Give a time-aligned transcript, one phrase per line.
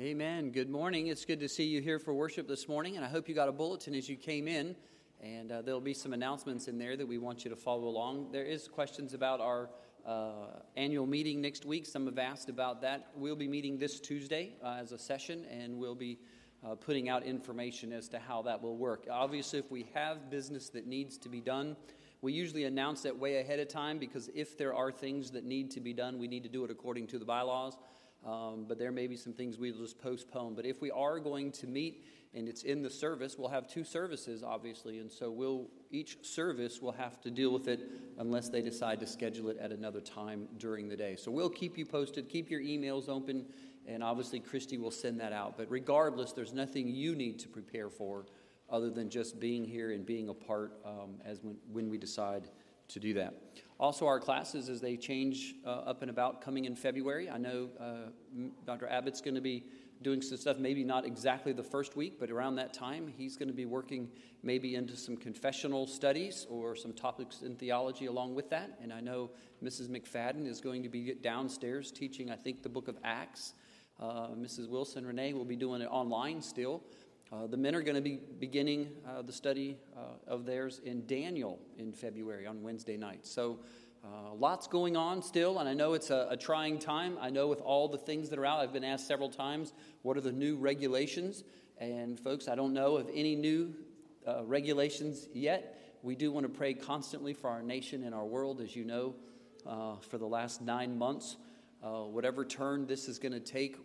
[0.00, 0.50] Amen.
[0.50, 1.08] Good morning.
[1.08, 3.50] It's good to see you here for worship this morning, and I hope you got
[3.50, 4.74] a bulletin as you came in.
[5.22, 8.32] And uh, there'll be some announcements in there that we want you to follow along.
[8.32, 9.68] There is questions about our
[10.06, 11.84] uh, annual meeting next week.
[11.84, 13.08] Some have asked about that.
[13.14, 16.18] We'll be meeting this Tuesday uh, as a session, and we'll be
[16.66, 19.06] uh, putting out information as to how that will work.
[19.10, 21.76] Obviously, if we have business that needs to be done,
[22.22, 25.70] we usually announce that way ahead of time because if there are things that need
[25.72, 27.76] to be done, we need to do it according to the bylaws.
[28.24, 30.54] Um, but there may be some things we'll just postpone.
[30.54, 32.04] But if we are going to meet
[32.34, 36.80] and it's in the service, we'll have two services, obviously, and so we'll each service
[36.80, 37.80] will have to deal with it
[38.18, 41.16] unless they decide to schedule it at another time during the day.
[41.16, 42.28] So we'll keep you posted.
[42.28, 43.46] Keep your emails open,
[43.86, 45.56] and obviously Christy will send that out.
[45.56, 48.26] But regardless, there's nothing you need to prepare for
[48.68, 52.48] other than just being here and being a part um, as when, when we decide
[52.88, 53.34] to do that.
[53.80, 57.70] Also, our classes, as they change uh, up and about coming in February, I know
[57.80, 58.10] uh,
[58.66, 58.86] Dr.
[58.86, 59.64] Abbott's going to be
[60.02, 63.48] doing some stuff, maybe not exactly the first week, but around that time, he's going
[63.48, 64.10] to be working
[64.42, 68.78] maybe into some confessional studies or some topics in theology along with that.
[68.82, 69.30] And I know
[69.64, 69.88] Mrs.
[69.88, 73.54] McFadden is going to be downstairs teaching, I think, the book of Acts.
[73.98, 74.68] Uh, Mrs.
[74.68, 76.82] Wilson Renee will be doing it online still.
[77.32, 81.06] Uh, the men are going to be beginning uh, the study uh, of theirs in
[81.06, 83.24] Daniel in February on Wednesday night.
[83.24, 83.60] So,
[84.02, 87.18] uh, lots going on still, and I know it's a, a, trying time.
[87.20, 90.16] I know with all the things that are out, I've been asked several times, what
[90.16, 91.44] are the new regulations?
[91.78, 93.74] And, folks, I don't know of any new
[94.26, 95.78] uh, regulations yet.
[96.02, 99.14] We do want to pray constantly for our nation and our world, as you know,
[99.66, 101.36] uh, for the last nine months.
[101.80, 103.76] whatever turn this is going to take,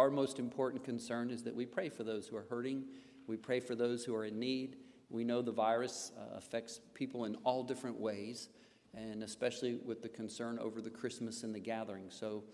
[0.00, 2.84] our most important concern is that we pray for those who are hurting,
[3.26, 4.76] we pray for those who are in need.
[5.10, 8.48] We know the virus uh, affects people in all different ways,
[8.94, 12.06] and especially with the concern over the Christmas and the gathering.
[12.08, 12.44] So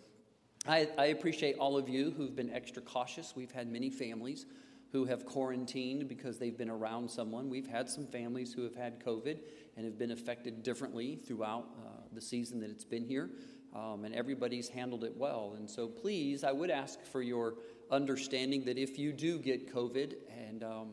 [0.66, 3.34] I, I appreciate all of you who've been extra cautious.
[3.36, 4.46] We've had many families
[4.90, 7.48] who have quarantined because they've been around someone.
[7.48, 9.38] We've had some families who have had COVID
[9.76, 13.30] and have been affected differently throughout uh, the season that it's been here
[13.76, 15.54] um, and everybody's handled it well.
[15.56, 17.54] And so, please, I would ask for your
[17.90, 20.14] understanding that if you do get COVID
[20.48, 20.88] and um,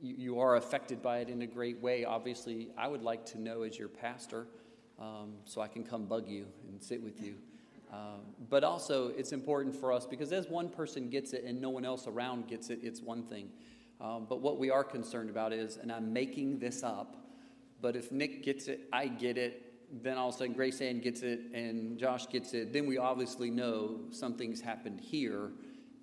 [0.00, 3.40] you, you, are affected by it in a great way, obviously, I would like to
[3.40, 4.46] know as your pastor
[4.98, 7.36] um, so I can come bug you and sit with you.
[7.92, 11.70] Um, but also, it's important for us because as one person gets it and no
[11.70, 13.48] one else around gets it, it's one thing.
[14.00, 17.16] Um, but what we are concerned about is, and I'm making this up,
[17.80, 21.00] but if Nick gets it, I get it, then all of a sudden Grace Ann
[21.00, 25.52] gets it and Josh gets it, then we obviously know something's happened here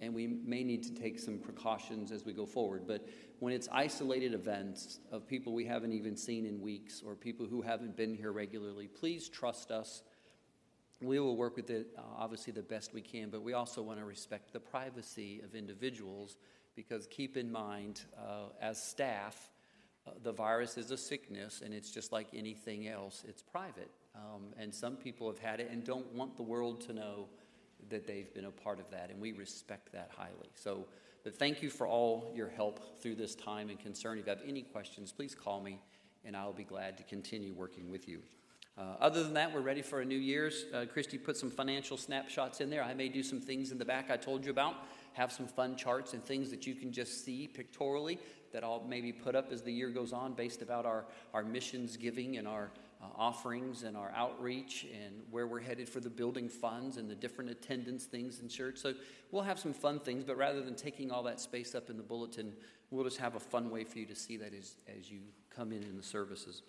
[0.02, 2.84] and we may need to take some precautions as we go forward.
[2.88, 3.08] But
[3.40, 7.62] when it's isolated events of people we haven't even seen in weeks or people who
[7.62, 10.04] haven't been here regularly, please trust us.
[11.02, 14.00] We will work with it uh, obviously the best we can, but we also want
[14.00, 16.38] to respect the privacy of individuals
[16.76, 19.50] because keep in mind, uh, as staff,
[20.24, 23.90] the virus is a sickness, and it's just like anything else, it's private.
[24.16, 27.28] Um, and some people have had it and don't want the world to know
[27.90, 30.50] that they've been a part of that, and we respect that highly.
[30.56, 30.86] So,
[31.24, 34.18] but thank you for all your help through this time and concern.
[34.18, 35.80] If you have any questions, please call me,
[36.26, 38.20] and I'll be glad to continue working with you.
[38.78, 40.66] Uh, other than that, we're ready for a new year's.
[40.74, 42.82] Uh, Christy put some financial snapshots in there.
[42.82, 44.76] I may do some things in the back I told you about,
[45.14, 48.20] have some fun charts and things that you can just see pictorially
[48.54, 51.98] that I'll maybe put up as the year goes on based about our, our missions
[51.98, 52.72] giving and our
[53.02, 57.16] uh, offerings and our outreach and where we're headed for the building funds and the
[57.16, 58.78] different attendance things in church.
[58.78, 58.94] So
[59.32, 62.04] we'll have some fun things, but rather than taking all that space up in the
[62.04, 62.54] bulletin,
[62.92, 65.72] we'll just have a fun way for you to see that as, as you come
[65.72, 66.64] in in the services.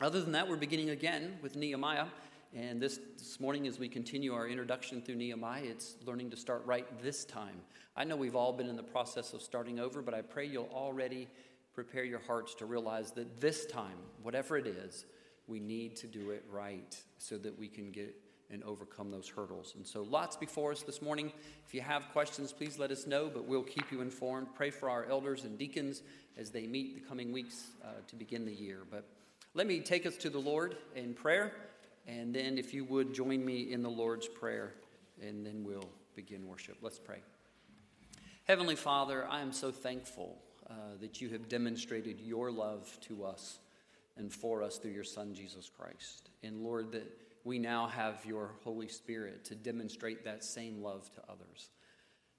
[0.00, 2.06] Other than that, we're beginning again with Nehemiah.
[2.54, 6.62] And this, this morning, as we continue our introduction through Nehemiah, it's learning to start
[6.64, 7.60] right this time.
[7.96, 10.70] I know we've all been in the process of starting over, but I pray you'll
[10.72, 11.26] already
[11.74, 15.04] prepare your hearts to realize that this time, whatever it is,
[15.48, 18.14] we need to do it right so that we can get
[18.50, 19.72] and overcome those hurdles.
[19.74, 21.32] And so, lots before us this morning.
[21.66, 24.46] If you have questions, please let us know, but we'll keep you informed.
[24.54, 26.02] Pray for our elders and deacons
[26.36, 28.82] as they meet the coming weeks uh, to begin the year.
[28.88, 29.08] But
[29.54, 31.52] let me take us to the Lord in prayer.
[32.06, 34.74] And then, if you would, join me in the Lord's Prayer,
[35.22, 36.76] and then we'll begin worship.
[36.82, 37.22] Let's pray.
[38.44, 40.36] Heavenly Father, I am so thankful
[40.68, 43.58] uh, that you have demonstrated your love to us
[44.16, 46.30] and for us through your Son, Jesus Christ.
[46.42, 47.10] And Lord, that
[47.44, 51.70] we now have your Holy Spirit to demonstrate that same love to others.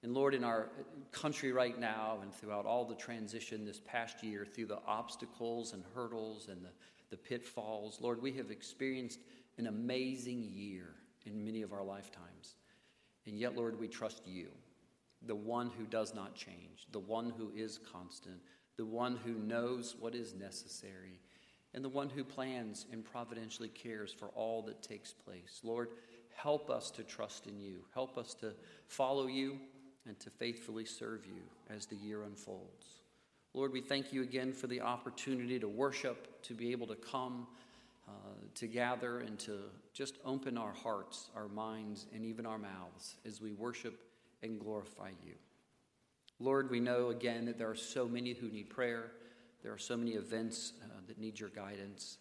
[0.02, 0.68] And Lord, in our
[1.12, 5.82] country right now and throughout all the transition this past year, through the obstacles and
[5.94, 6.70] hurdles and the,
[7.10, 9.20] the pitfalls, Lord, we have experienced
[9.58, 10.94] an amazing year
[11.24, 12.56] in many of our lifetimes.
[13.26, 14.48] And yet, Lord, we trust you.
[15.22, 18.40] the one who does not change, the one who is constant,
[18.76, 21.20] the one who knows what is necessary,
[21.74, 25.60] and the one who plans and providentially cares for all that takes place.
[25.62, 25.88] Lord,
[26.34, 27.80] help us to trust in you.
[27.92, 28.52] Help us to
[28.86, 29.58] follow you
[30.06, 31.42] and to faithfully serve you
[31.74, 33.02] as the year unfolds.
[33.52, 37.46] Lord, we thank you again for the opportunity to worship, to be able to come
[38.08, 38.12] uh,
[38.54, 39.58] to gather and to
[39.92, 43.98] just open our hearts, our minds, and even our mouths as we worship
[44.42, 45.34] and glorify you.
[46.38, 49.12] Lord, we know again that there are so many who need prayer.
[49.62, 52.18] There are so many events uh, that need your guidance.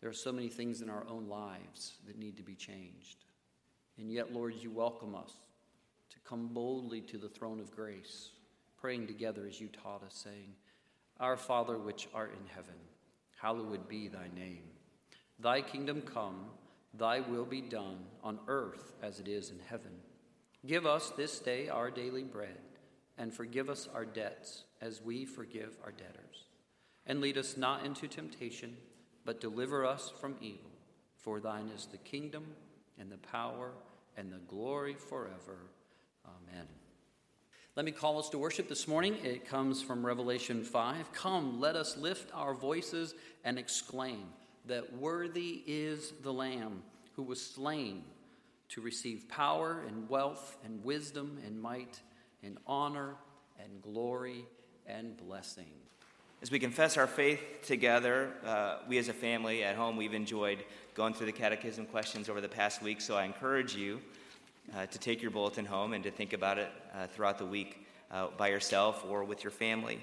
[0.00, 3.24] There are so many things in our own lives that need to be changed.
[3.98, 5.32] And yet, Lord, you welcome us
[6.08, 8.30] to come boldly to the throne of grace,
[8.80, 10.54] praying together as you taught us, saying,
[11.18, 12.74] Our Father which art in heaven,
[13.40, 14.69] hallowed be thy name.
[15.40, 16.46] Thy kingdom come,
[16.92, 19.92] thy will be done on earth as it is in heaven.
[20.66, 22.60] Give us this day our daily bread,
[23.16, 26.44] and forgive us our debts as we forgive our debtors.
[27.06, 28.76] And lead us not into temptation,
[29.24, 30.70] but deliver us from evil.
[31.16, 32.44] For thine is the kingdom,
[32.98, 33.72] and the power,
[34.18, 35.70] and the glory forever.
[36.26, 36.66] Amen.
[37.76, 39.16] Let me call us to worship this morning.
[39.24, 41.12] It comes from Revelation 5.
[41.14, 44.24] Come, let us lift our voices and exclaim
[44.70, 46.84] that worthy is the Lamb
[47.16, 48.04] who was slain
[48.68, 51.98] to receive power and wealth and wisdom and might
[52.44, 53.16] and honor
[53.60, 54.44] and glory
[54.86, 55.66] and blessing.
[56.40, 60.64] As we confess our faith together, uh, we as a family at home, we've enjoyed
[60.94, 64.00] going through the catechism questions over the past week, so I encourage you
[64.76, 67.84] uh, to take your bulletin home and to think about it uh, throughout the week
[68.12, 69.98] uh, by yourself or with your family.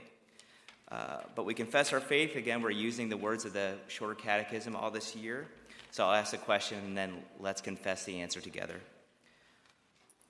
[0.92, 2.36] Uh, but we confess our faith.
[2.36, 5.48] Again, we're using the words of the shorter catechism all this year.
[5.92, 8.80] So I'll ask the question and then let's confess the answer together.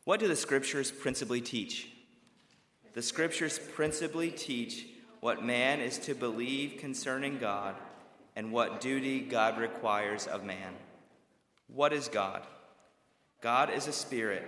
[0.06, 1.90] What do the scriptures principally teach?
[2.94, 4.88] The scriptures principally teach
[5.20, 7.76] what man is to believe concerning God
[8.36, 10.74] and what duty God requires of man.
[11.68, 12.44] What is God?
[13.42, 14.46] God is a spirit,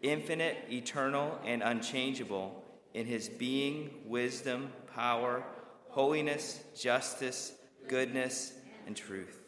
[0.00, 2.62] infinite, eternal, and unchangeable
[2.94, 5.42] in his being, wisdom, power,
[5.88, 7.52] holiness, justice,
[7.88, 8.52] goodness,
[8.86, 9.38] and truth.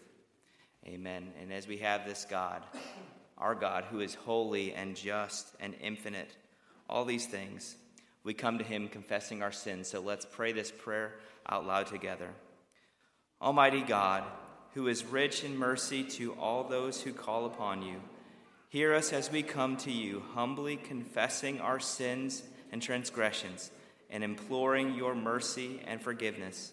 [0.86, 1.32] Amen.
[1.40, 2.62] And as we have this God,
[3.38, 6.36] our God who is holy and just and infinite,
[6.88, 7.76] all these things,
[8.22, 9.88] we come to him confessing our sins.
[9.88, 11.14] So let's pray this prayer
[11.48, 12.28] out loud together.
[13.40, 14.24] Almighty God,
[14.74, 18.00] who is rich in mercy to all those who call upon you,
[18.68, 22.42] hear us as we come to you, humbly confessing our sins
[22.72, 23.70] and transgressions
[24.10, 26.72] and imploring your mercy and forgiveness.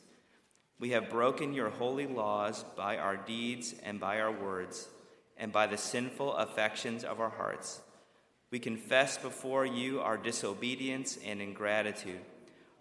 [0.79, 4.87] We have broken your holy laws by our deeds and by our words,
[5.37, 7.81] and by the sinful affections of our hearts.
[8.49, 12.19] We confess before you our disobedience and ingratitude,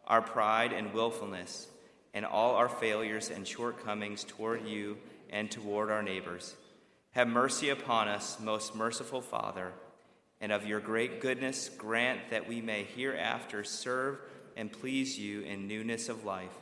[0.06, 1.69] our pride and willfulness,
[2.12, 4.96] and all our failures and shortcomings toward you
[5.31, 6.56] and toward our neighbors.
[7.12, 9.73] Have mercy upon us, most merciful Father,
[10.41, 14.19] and of your great goodness grant that we may hereafter serve
[14.61, 16.53] and please you in newness of life.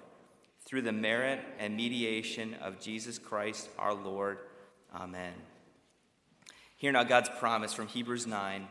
[0.64, 4.38] Through the merit and mediation of Jesus Christ our Lord.
[4.94, 5.32] Amen.
[6.76, 8.68] Hear now God's promise from Hebrews 9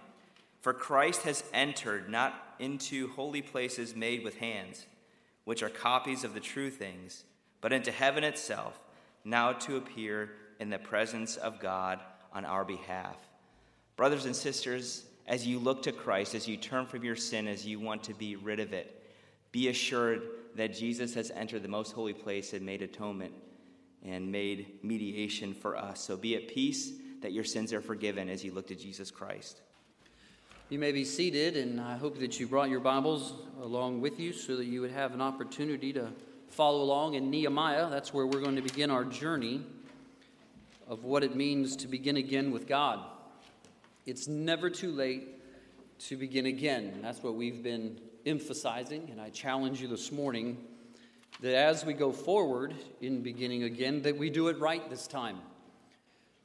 [0.62, 4.85] For Christ has entered not into holy places made with hands,
[5.44, 7.25] which are copies of the true things,
[7.59, 8.80] but into heaven itself,
[9.25, 10.30] now to appear
[10.61, 11.99] in the presence of God
[12.31, 13.18] on our behalf.
[13.97, 17.66] Brothers and sisters, as you look to Christ, as you turn from your sin, as
[17.66, 18.96] you want to be rid of it,
[19.57, 20.21] be assured
[20.56, 23.33] that Jesus has entered the most holy place and made atonement
[24.06, 25.99] and made mediation for us.
[25.99, 26.92] So be at peace
[27.23, 29.61] that your sins are forgiven as you look to Jesus Christ.
[30.69, 34.31] You may be seated, and I hope that you brought your Bibles along with you
[34.31, 36.09] so that you would have an opportunity to
[36.49, 37.90] follow along in Nehemiah.
[37.90, 39.64] That's where we're going to begin our journey
[40.87, 42.99] of what it means to begin again with God.
[44.06, 45.30] It's never too late
[46.02, 46.99] to begin again.
[47.02, 50.57] That's what we've been emphasizing, and I challenge you this morning
[51.39, 55.37] that as we go forward in beginning again, that we do it right this time.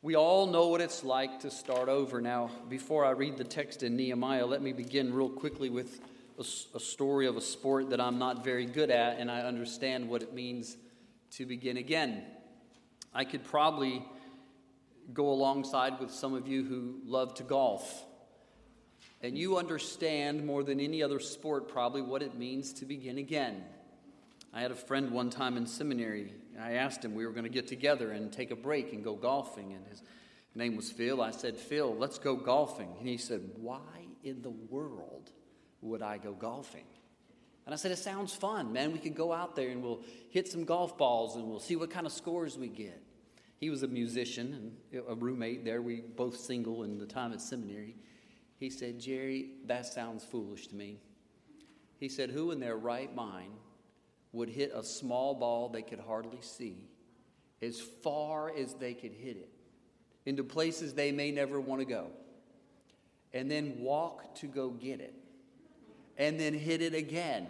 [0.01, 2.21] We all know what it's like to start over.
[2.21, 6.01] Now, before I read the text in Nehemiah, let me begin real quickly with
[6.39, 6.45] a,
[6.77, 10.23] a story of a sport that I'm not very good at, and I understand what
[10.23, 10.77] it means
[11.33, 12.23] to begin again.
[13.13, 14.05] I could probably
[15.13, 18.05] go alongside with some of you who love to golf
[19.23, 23.65] and you understand more than any other sport probably what it means to begin again.
[24.53, 26.35] I had a friend one time in seminary.
[26.61, 29.15] I asked him, we were going to get together and take a break and go
[29.15, 30.03] golfing, and his
[30.55, 31.23] name was Phil.
[31.23, 32.95] I said, Phil, let's go golfing.
[32.99, 33.81] And he said, Why
[34.23, 35.31] in the world
[35.81, 36.85] would I go golfing?
[37.65, 38.93] And I said, It sounds fun, man.
[38.93, 41.91] We could go out there and we'll hit some golf balls and we'll see what
[41.91, 43.01] kind of scores we get.
[43.57, 45.81] He was a musician and a roommate there.
[45.81, 47.97] We both single in the time at seminary.
[48.63, 51.01] He said, Jerry, that sounds foolish to me.
[51.99, 53.55] He said, Who in their right mind
[54.31, 56.89] would hit a small ball they could hardly see
[57.61, 59.49] as far as they could hit it
[60.27, 62.07] into places they may never want to go
[63.33, 65.15] and then walk to go get it
[66.17, 67.49] and then hit it again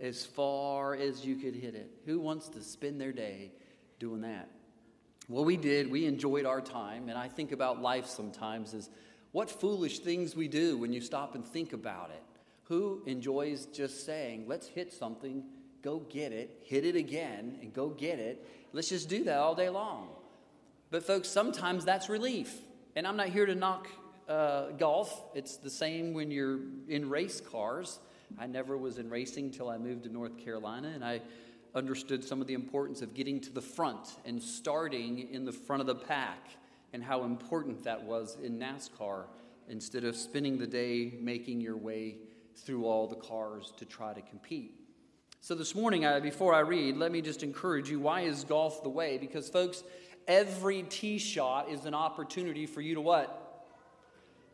[0.00, 1.90] as far as you could hit it.
[2.06, 3.50] Who wants to spend their day
[3.98, 4.48] doing that?
[5.28, 5.90] Well, we did.
[5.90, 7.08] We enjoyed our time.
[7.08, 8.90] And I think about life sometimes as
[9.32, 12.22] what foolish things we do when you stop and think about it.
[12.64, 15.42] Who enjoys just saying, let's hit something,
[15.82, 18.46] go get it, hit it again, and go get it?
[18.72, 20.08] Let's just do that all day long.
[20.90, 22.54] But, folks, sometimes that's relief.
[22.94, 23.88] And I'm not here to knock
[24.28, 25.22] uh, golf.
[25.34, 27.98] It's the same when you're in race cars.
[28.38, 31.20] I never was in racing until I moved to North Carolina, and I
[31.74, 35.80] understood some of the importance of getting to the front and starting in the front
[35.80, 36.48] of the pack
[36.92, 39.24] and how important that was in NASCAR
[39.68, 42.16] instead of spending the day making your way
[42.54, 44.72] through all the cars to try to compete.
[45.40, 48.82] So, this morning, I, before I read, let me just encourage you why is golf
[48.82, 49.18] the way?
[49.18, 49.82] Because, folks,
[50.28, 53.42] every tee shot is an opportunity for you to what?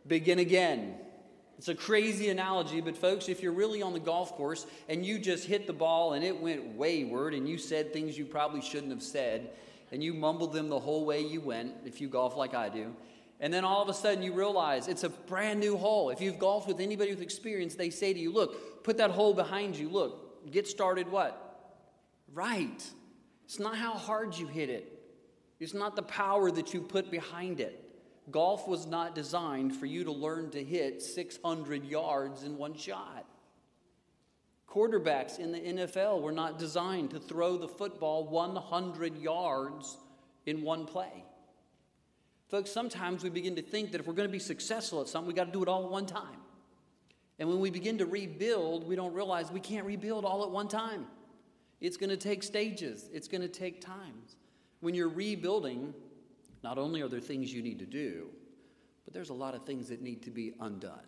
[0.09, 0.95] begin again.
[1.59, 5.19] It's a crazy analogy, but folks, if you're really on the golf course and you
[5.19, 8.93] just hit the ball and it went wayward and you said things you probably shouldn't
[8.93, 9.51] have said
[9.93, 12.95] and you mumbled them the whole way you went, if you golf like I do,
[13.41, 16.11] and then all of a sudden you realize it's a brand new hole.
[16.11, 19.35] If you've golfed with anybody with experience, they say to you, Look, put that hole
[19.35, 19.89] behind you.
[19.89, 21.45] Look, get started what?
[22.33, 22.85] Right.
[23.45, 24.93] It's not how hard you hit it,
[25.61, 27.85] it's not the power that you put behind it.
[28.31, 33.25] Golf was not designed for you to learn to hit 600 yards in one shot.
[34.71, 39.97] Quarterbacks in the NFL were not designed to throw the football 100 yards
[40.45, 41.25] in one play.
[42.49, 45.29] Folks, sometimes we begin to think that if we're going to be successful at something,
[45.29, 46.41] we got to do it all at one time.
[47.39, 50.69] And when we begin to rebuild, we don't realize we can't rebuild all at one
[50.69, 51.07] time.
[51.81, 54.37] It's going to take stages, it's going to take times.
[54.81, 55.95] When you're rebuilding,
[56.63, 58.29] not only are there things you need to do,
[59.05, 61.07] but there's a lot of things that need to be undone.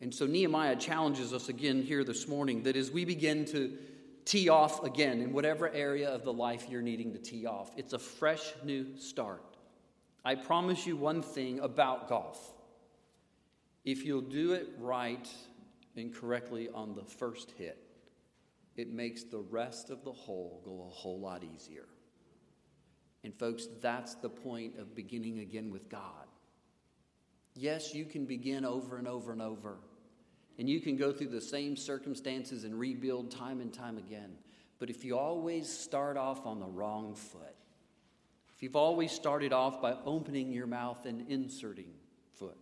[0.00, 3.76] And so Nehemiah challenges us again here this morning that as we begin to
[4.24, 7.94] tee off again in whatever area of the life you're needing to tee off, it's
[7.94, 9.56] a fresh new start.
[10.24, 12.52] I promise you one thing about golf.
[13.84, 15.28] If you'll do it right
[15.96, 17.82] and correctly on the first hit,
[18.76, 21.86] it makes the rest of the hole go a whole lot easier.
[23.24, 26.26] And, folks, that's the point of beginning again with God.
[27.54, 29.78] Yes, you can begin over and over and over,
[30.58, 34.32] and you can go through the same circumstances and rebuild time and time again.
[34.78, 37.54] But if you always start off on the wrong foot,
[38.54, 41.92] if you've always started off by opening your mouth and inserting
[42.34, 42.58] foot,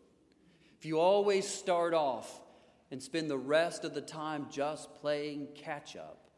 [0.78, 2.42] if you always start off
[2.90, 6.28] and spend the rest of the time just playing catch up,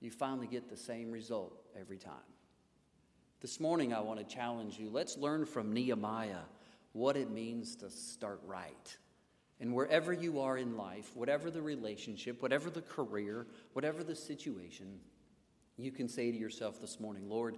[0.00, 2.14] you finally get the same result every time.
[3.40, 4.88] This morning, I want to challenge you.
[4.88, 6.44] Let's learn from Nehemiah
[6.92, 8.96] what it means to start right.
[9.60, 15.00] And wherever you are in life, whatever the relationship, whatever the career, whatever the situation,
[15.78, 17.56] you can say to yourself this morning, Lord,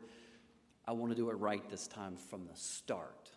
[0.87, 3.31] I want to do it right this time from the start.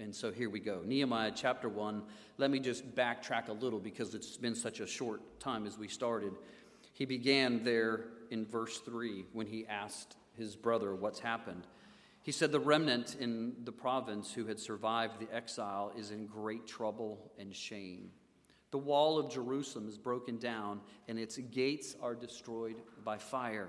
[0.00, 0.82] And so here we go.
[0.84, 2.02] Nehemiah chapter 1.
[2.38, 5.86] Let me just backtrack a little because it's been such a short time as we
[5.86, 6.32] started.
[6.92, 11.66] He began there in verse 3 when he asked his brother what's happened.
[12.24, 16.66] He said, The remnant in the province who had survived the exile is in great
[16.66, 18.10] trouble and shame.
[18.70, 23.68] The wall of Jerusalem is broken down, and its gates are destroyed by fire.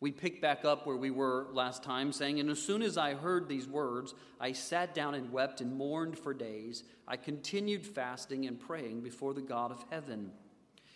[0.00, 3.14] We pick back up where we were last time, saying, And as soon as I
[3.14, 6.82] heard these words, I sat down and wept and mourned for days.
[7.06, 10.32] I continued fasting and praying before the God of heaven.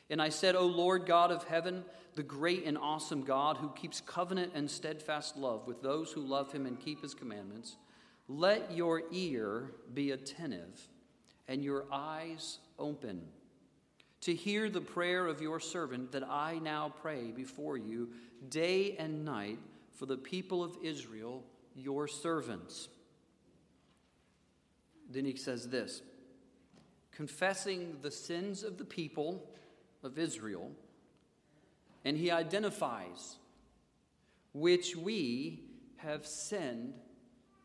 [0.09, 1.85] And I said, O Lord God of heaven,
[2.15, 6.53] the great and awesome God who keeps covenant and steadfast love with those who love
[6.53, 7.77] him and keep his commandments,
[8.29, 10.89] let your ear be attentive
[11.49, 13.23] and your eyes open
[14.23, 18.09] to hear the prayer of your servant that I now pray before you
[18.49, 19.59] day and night
[19.93, 21.45] for the people of Israel,
[21.75, 22.89] your servants.
[25.11, 26.03] Then he says this
[27.13, 29.49] confessing the sins of the people
[30.03, 30.71] of Israel,
[32.05, 33.37] and he identifies
[34.53, 35.61] which we
[35.97, 36.95] have sinned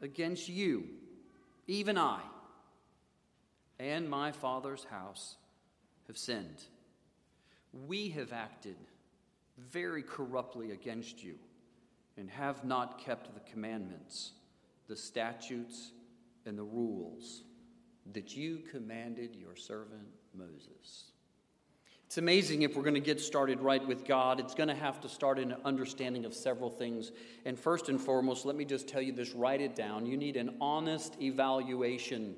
[0.01, 0.85] against you,
[1.67, 2.21] even I,
[3.79, 5.35] and my father's house
[6.07, 6.63] have sinned.
[7.88, 8.75] We have acted
[9.57, 11.35] very corruptly against you
[12.17, 14.31] and have not kept the commandments,
[14.88, 15.91] the statutes,
[16.45, 17.43] and the rules
[18.13, 21.11] that you commanded your servant Moses.
[22.12, 25.00] It's amazing if we're going to get started right with God, it's going to have
[25.00, 27.13] to start in an understanding of several things.
[27.46, 30.06] And first and foremost, let me just tell you this write it down.
[30.06, 32.36] You need an honest evaluation.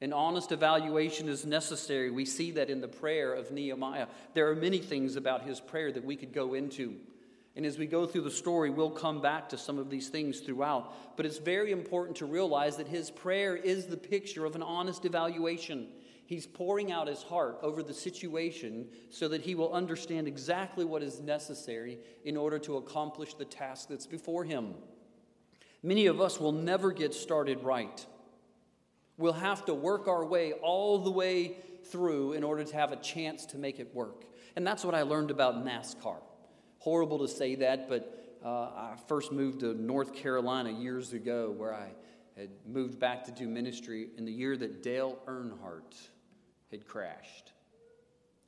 [0.00, 2.10] An honest evaluation is necessary.
[2.10, 4.06] We see that in the prayer of Nehemiah.
[4.32, 6.94] There are many things about his prayer that we could go into.
[7.56, 10.40] And as we go through the story, we'll come back to some of these things
[10.40, 11.18] throughout.
[11.18, 15.04] But it's very important to realize that his prayer is the picture of an honest
[15.04, 15.88] evaluation.
[16.30, 21.02] He's pouring out his heart over the situation so that he will understand exactly what
[21.02, 24.74] is necessary in order to accomplish the task that's before him.
[25.82, 28.06] Many of us will never get started right.
[29.18, 31.56] We'll have to work our way all the way
[31.90, 34.22] through in order to have a chance to make it work.
[34.54, 36.18] And that's what I learned about NASCAR.
[36.78, 41.74] Horrible to say that, but uh, I first moved to North Carolina years ago where
[41.74, 41.88] I
[42.36, 46.10] had moved back to do ministry in the year that Dale Earnhardt
[46.70, 47.52] had crashed.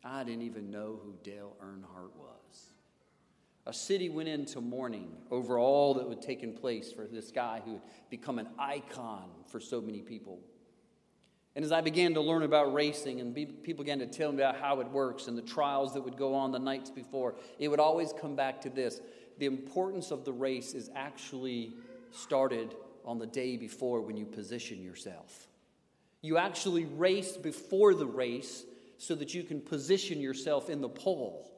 [0.05, 2.73] I didn't even know who Dale Earnhardt was.
[3.67, 7.75] A city went into mourning over all that had taken place for this guy who
[7.75, 10.41] had become an icon for so many people.
[11.55, 14.57] And as I began to learn about racing and people began to tell me about
[14.57, 17.79] how it works and the trials that would go on the nights before, it would
[17.79, 19.01] always come back to this.
[19.39, 21.75] The importance of the race is actually
[22.11, 22.75] started
[23.05, 25.49] on the day before when you position yourself.
[26.23, 28.65] You actually race before the race
[28.97, 31.51] so that you can position yourself in the pole.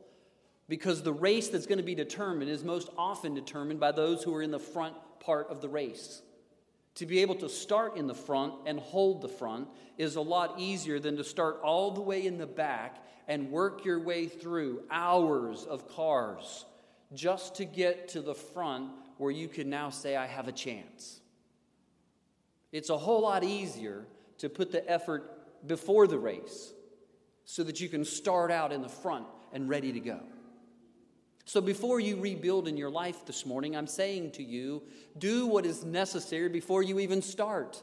[0.66, 4.34] Because the race that's going to be determined is most often determined by those who
[4.34, 6.22] are in the front part of the race.
[6.96, 9.68] To be able to start in the front and hold the front
[9.98, 13.84] is a lot easier than to start all the way in the back and work
[13.84, 16.64] your way through hours of cars
[17.12, 21.20] just to get to the front where you can now say, I have a chance.
[22.72, 24.06] It's a whole lot easier
[24.44, 26.72] to put the effort before the race
[27.44, 30.20] so that you can start out in the front and ready to go.
[31.46, 34.82] So, before you rebuild in your life this morning, I'm saying to you,
[35.18, 37.82] do what is necessary before you even start.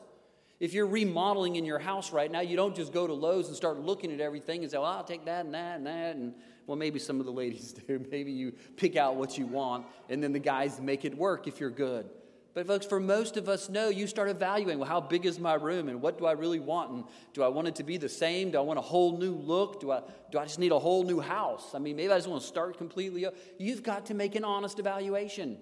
[0.60, 3.56] If you're remodeling in your house right now, you don't just go to Lowe's and
[3.56, 6.16] start looking at everything and say, well, I'll take that and that and that.
[6.16, 6.34] And,
[6.68, 8.06] well, maybe some of the ladies do.
[8.12, 11.60] Maybe you pick out what you want and then the guys make it work if
[11.60, 12.08] you're good.
[12.54, 15.54] But, folks, for most of us, no, you start evaluating well, how big is my
[15.54, 16.92] room and what do I really want?
[16.92, 18.52] And do I want it to be the same?
[18.52, 19.80] Do I want a whole new look?
[19.80, 21.74] Do I, do I just need a whole new house?
[21.74, 23.26] I mean, maybe I just want to start completely.
[23.58, 25.60] You've got to make an honest evaluation.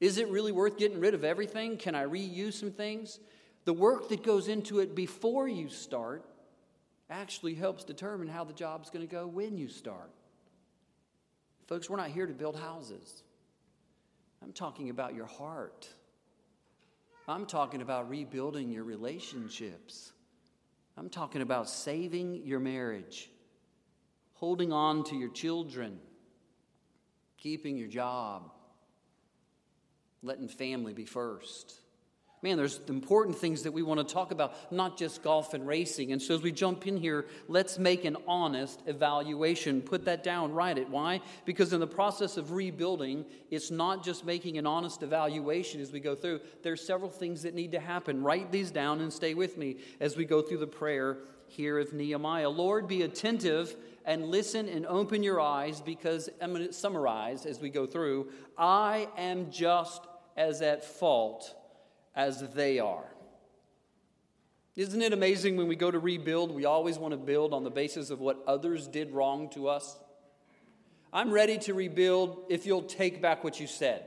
[0.00, 1.76] Is it really worth getting rid of everything?
[1.76, 3.20] Can I reuse some things?
[3.66, 6.24] The work that goes into it before you start
[7.10, 10.10] actually helps determine how the job's going to go when you start.
[11.66, 13.22] Folks, we're not here to build houses.
[14.42, 15.88] I'm talking about your heart.
[17.28, 20.12] I'm talking about rebuilding your relationships.
[20.96, 23.30] I'm talking about saving your marriage,
[24.34, 25.98] holding on to your children,
[27.36, 28.50] keeping your job,
[30.22, 31.80] letting family be first.
[32.42, 36.12] Man, there's important things that we want to talk about, not just golf and racing.
[36.12, 39.80] And so as we jump in here, let's make an honest evaluation.
[39.80, 40.88] Put that down, write it.
[40.90, 41.22] Why?
[41.46, 45.98] Because in the process of rebuilding, it's not just making an honest evaluation as we
[45.98, 46.40] go through.
[46.62, 48.22] There's several things that need to happen.
[48.22, 51.94] Write these down and stay with me as we go through the prayer here of
[51.94, 52.50] Nehemiah.
[52.50, 57.60] Lord, be attentive and listen and open your eyes because I'm going to summarize as
[57.60, 58.30] we go through.
[58.58, 60.02] I am just
[60.36, 61.54] as at fault
[62.16, 63.04] as they are.
[64.74, 67.70] Isn't it amazing when we go to rebuild, we always want to build on the
[67.70, 69.96] basis of what others did wrong to us?
[71.12, 74.04] I'm ready to rebuild if you'll take back what you said,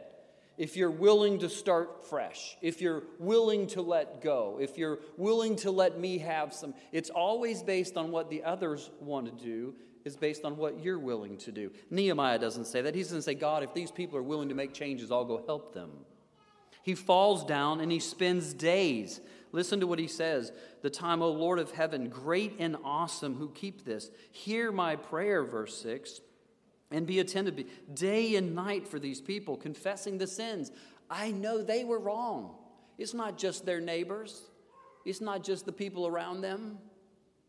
[0.60, 5.56] if you're willing to start fresh, if you're willing to let go, if you're willing
[5.58, 6.76] to let me have some.
[6.92, 9.74] It's always based on what the others want to do,
[10.06, 11.72] is based on what you're willing to do.
[11.90, 12.94] Nehemiah doesn't say that.
[12.94, 15.74] He doesn't say, God, if these people are willing to make changes, I'll go help
[15.74, 15.90] them.
[16.82, 19.22] He falls down and he spends days.
[19.52, 23.50] Listen to what he says The time, O Lord of heaven, great and awesome, who
[23.50, 24.10] keep this.
[24.32, 26.22] Hear my prayer, verse 6,
[26.92, 30.72] and be attentive day and night for these people, confessing the sins.
[31.10, 32.56] I know they were wrong.
[32.98, 34.42] It's not just their neighbors,
[35.06, 36.78] it's not just the people around them.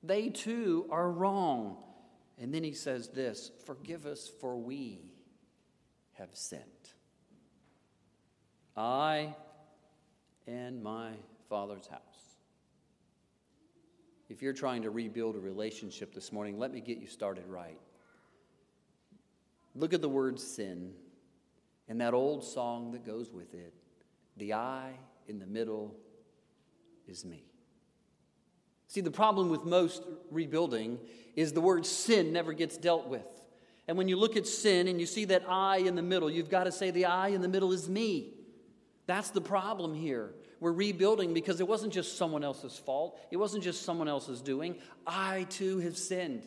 [0.02, 1.76] They too are wrong.
[2.38, 5.02] And then he says this Forgive us, for we
[6.14, 6.62] have sinned.
[8.76, 9.34] I
[10.46, 11.10] and my
[11.48, 12.00] Father's house.
[14.28, 17.78] If you're trying to rebuild a relationship this morning, let me get you started right.
[19.74, 20.92] Look at the word sin
[21.88, 23.74] and that old song that goes with it.
[24.36, 24.92] The I
[25.26, 25.96] in the middle
[27.08, 27.44] is me.
[28.86, 30.98] See, the problem with most rebuilding
[31.34, 33.26] is the word sin never gets dealt with.
[33.88, 36.50] And when you look at sin and you see that I in the middle, you've
[36.50, 38.34] got to say the I in the middle is me.
[39.10, 40.30] That's the problem here.
[40.60, 44.76] We're rebuilding because it wasn't just someone else's fault, it wasn't just someone else's doing.
[45.04, 46.46] I too have sinned.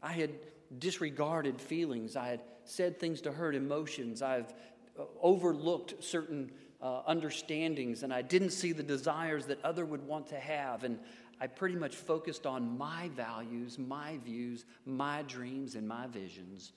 [0.00, 0.30] I had
[0.78, 4.54] disregarded feelings, I had said things to hurt emotions, I've
[4.96, 10.28] uh, overlooked certain uh, understandings, and I didn't see the desires that other would want
[10.28, 10.84] to have.
[10.84, 11.00] And
[11.40, 16.70] I pretty much focused on my values, my views, my dreams, and my visions.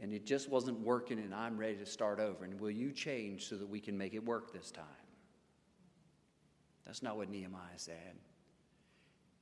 [0.00, 2.44] And it just wasn't working, and I'm ready to start over.
[2.44, 4.84] And will you change so that we can make it work this time?
[6.86, 8.16] That's not what Nehemiah said.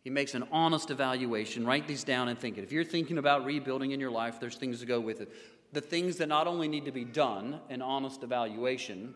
[0.02, 1.66] He makes an honest evaluation.
[1.66, 2.64] Write these down and think it.
[2.64, 5.32] If you're thinking about rebuilding in your life, there's things to go with it.
[5.72, 9.14] The things that not only need to be done, an honest evaluation,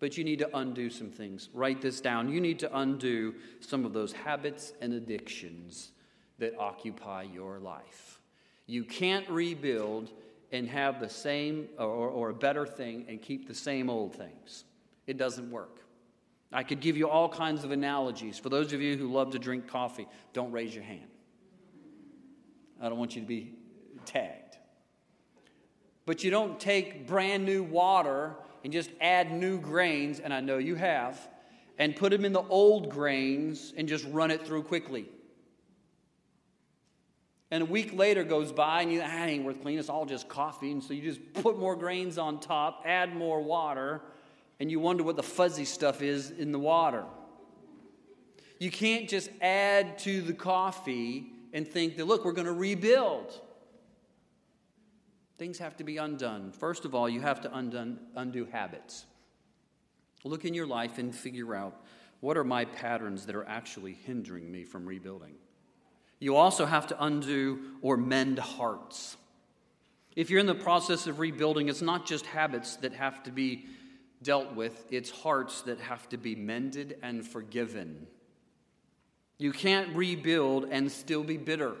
[0.00, 1.48] but you need to undo some things.
[1.54, 2.28] Write this down.
[2.28, 5.92] You need to undo some of those habits and addictions
[6.38, 8.20] that occupy your life.
[8.66, 10.10] You can't rebuild
[10.54, 14.64] and have the same or, or a better thing and keep the same old things.
[15.06, 15.80] It doesn't work.
[16.52, 18.38] I could give you all kinds of analogies.
[18.38, 21.08] For those of you who love to drink coffee, don't raise your hand.
[22.80, 23.54] I don't want you to be
[24.06, 24.58] tagged.
[26.06, 30.58] But you don't take brand new water and just add new grains, and I know
[30.58, 31.28] you have,
[31.78, 35.08] and put them in the old grains and just run it through quickly.
[37.50, 39.78] And a week later goes by, and you ah, ain't worth cleaning.
[39.78, 40.72] It's all just coffee.
[40.72, 44.00] And so you just put more grains on top, add more water,
[44.60, 47.04] and you wonder what the fuzzy stuff is in the water.
[48.58, 53.40] You can't just add to the coffee and think that, look, we're going to rebuild.
[55.36, 56.52] Things have to be undone.
[56.52, 59.04] First of all, you have to undone, undo habits.
[60.24, 61.84] Look in your life and figure out
[62.20, 65.34] what are my patterns that are actually hindering me from rebuilding.
[66.18, 69.16] You also have to undo or mend hearts.
[70.16, 73.66] If you're in the process of rebuilding, it's not just habits that have to be
[74.22, 78.06] dealt with, it's hearts that have to be mended and forgiven.
[79.38, 81.74] You can't rebuild and still be bitter.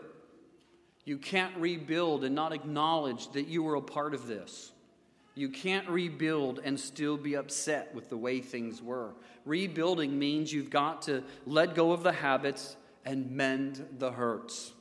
[1.04, 4.72] You can't rebuild and not acknowledge that you were a part of this.
[5.34, 9.14] You can't rebuild and still be upset with the way things were.
[9.44, 14.72] Rebuilding means you've got to let go of the habits and mend the hurts.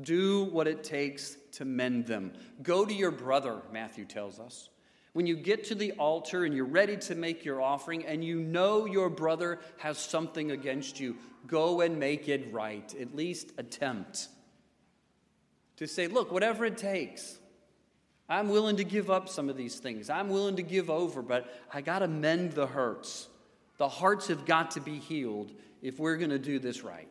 [0.00, 2.32] Do what it takes to mend them.
[2.62, 4.70] Go to your brother, Matthew tells us.
[5.12, 8.40] When you get to the altar and you're ready to make your offering and you
[8.40, 12.94] know your brother has something against you, go and make it right.
[12.98, 14.28] At least attempt
[15.76, 17.38] to say, look, whatever it takes,
[18.28, 20.08] I'm willing to give up some of these things.
[20.08, 23.28] I'm willing to give over, but I got to mend the hurts.
[23.76, 27.08] The hearts have got to be healed if we're going to do this right.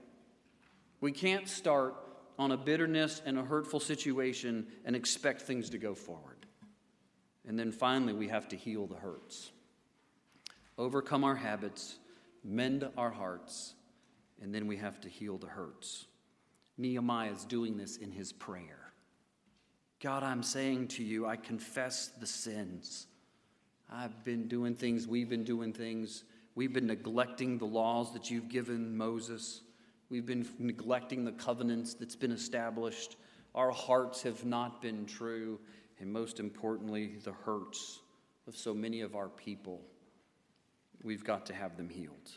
[1.02, 1.96] We can't start
[2.40, 6.46] on a bitterness and a hurtful situation and expect things to go forward.
[7.48, 9.52] And then finally, we have to heal the hurts,
[10.78, 11.98] overcome our habits,
[12.44, 13.74] mend our hearts,
[14.42, 16.06] and then we have to heal the hurts.
[16.78, 18.94] Nehemiah is doing this in his prayer.
[20.00, 23.08] God, I'm saying to you, I confess the sins.
[23.90, 26.24] I've been doing things, we've been doing things.
[26.54, 29.62] We've been neglecting the laws that you've given Moses.
[30.12, 33.16] We've been neglecting the covenants that's been established.
[33.56, 35.58] Our hearts have not been true.
[36.00, 38.02] And most importantly, the hurts
[38.46, 39.82] of so many of our people.
[41.02, 42.32] We've got to have them healed.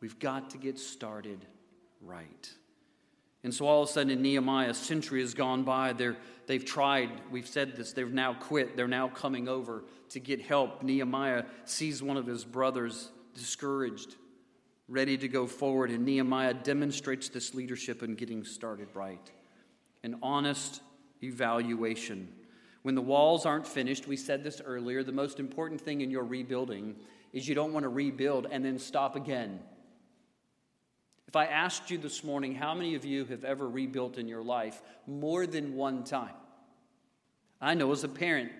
[0.00, 1.46] We've got to get started
[2.00, 2.50] right.
[3.44, 5.92] And so all of a sudden in Nehemiah, a century has gone by.
[5.92, 8.76] They're, they've tried, we've said this, they've now quit.
[8.76, 10.82] They're now coming over to get help.
[10.82, 14.16] Nehemiah sees one of his brothers discouraged,
[14.90, 19.30] ready to go forward, and Nehemiah demonstrates this leadership in getting started right.
[20.02, 20.82] An honest
[21.22, 22.28] evaluation.
[22.82, 26.24] When the walls aren't finished, we said this earlier, the most important thing in your
[26.24, 26.96] rebuilding
[27.32, 29.60] is you don't want to rebuild and then stop again.
[31.28, 34.42] If I asked you this morning, how many of you have ever rebuilt in your
[34.42, 36.34] life more than one time?
[37.60, 38.50] I know as a parent,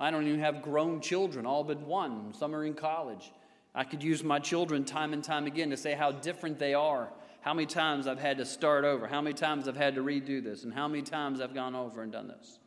[0.00, 2.34] I don't even have grown children, all but one.
[2.34, 3.30] Some are in college.
[3.74, 7.08] I could use my children time and time again to say how different they are,
[7.40, 10.42] how many times I've had to start over, how many times I've had to redo
[10.42, 12.58] this, and how many times I've gone over and done this.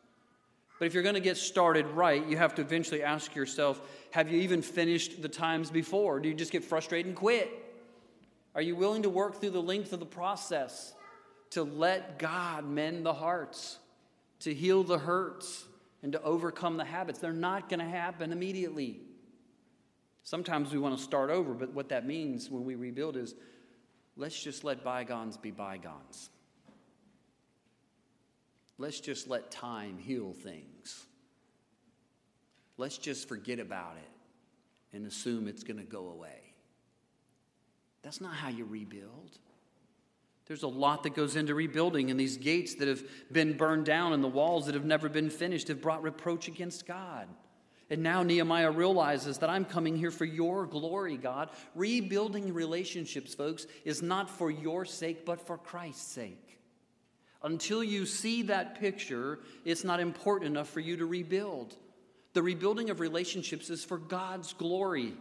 [0.78, 4.30] But if you're going to get started right, you have to eventually ask yourself have
[4.30, 6.20] you even finished the times before?
[6.20, 7.50] Do you just get frustrated and quit?
[8.54, 10.94] Are you willing to work through the length of the process
[11.50, 13.78] to let God mend the hearts,
[14.40, 15.64] to heal the hurts,
[16.02, 17.18] and to overcome the habits?
[17.18, 19.00] They're not going to happen immediately.
[20.24, 23.34] Sometimes we want to start over, but what that means when we rebuild is
[24.16, 26.30] let's just let bygones be bygones.
[28.78, 31.06] Let's just let time heal things.
[32.78, 36.54] Let's just forget about it and assume it's going to go away.
[38.02, 39.38] That's not how you rebuild.
[40.46, 44.12] There's a lot that goes into rebuilding, and these gates that have been burned down
[44.12, 47.28] and the walls that have never been finished have brought reproach against God.
[47.90, 51.50] And now Nehemiah realizes that I'm coming here for your glory, God.
[51.74, 56.58] Rebuilding relationships, folks, is not for your sake, but for Christ's sake.
[57.42, 61.76] Until you see that picture, it's not important enough for you to rebuild.
[62.32, 65.12] The rebuilding of relationships is for God's glory,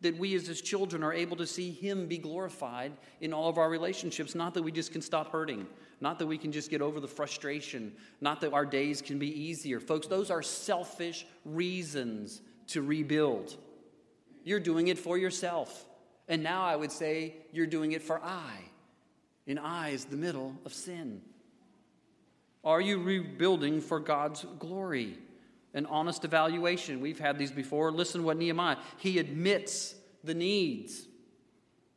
[0.00, 3.58] that we as His children are able to see Him be glorified in all of
[3.58, 5.66] our relationships, not that we just can stop hurting,
[6.00, 9.28] not that we can just get over the frustration, not that our days can be
[9.28, 9.80] easier.
[9.80, 13.56] Folks, those are selfish reasons to rebuild.
[14.44, 15.86] You're doing it for yourself.
[16.28, 18.52] And now I would say you're doing it for I.
[19.46, 21.22] And I is the middle of sin.
[22.64, 25.18] Are you rebuilding for God's glory?
[25.74, 27.00] An honest evaluation.
[27.00, 27.92] We've had these before.
[27.92, 31.06] Listen what Nehemiah, he admits the needs.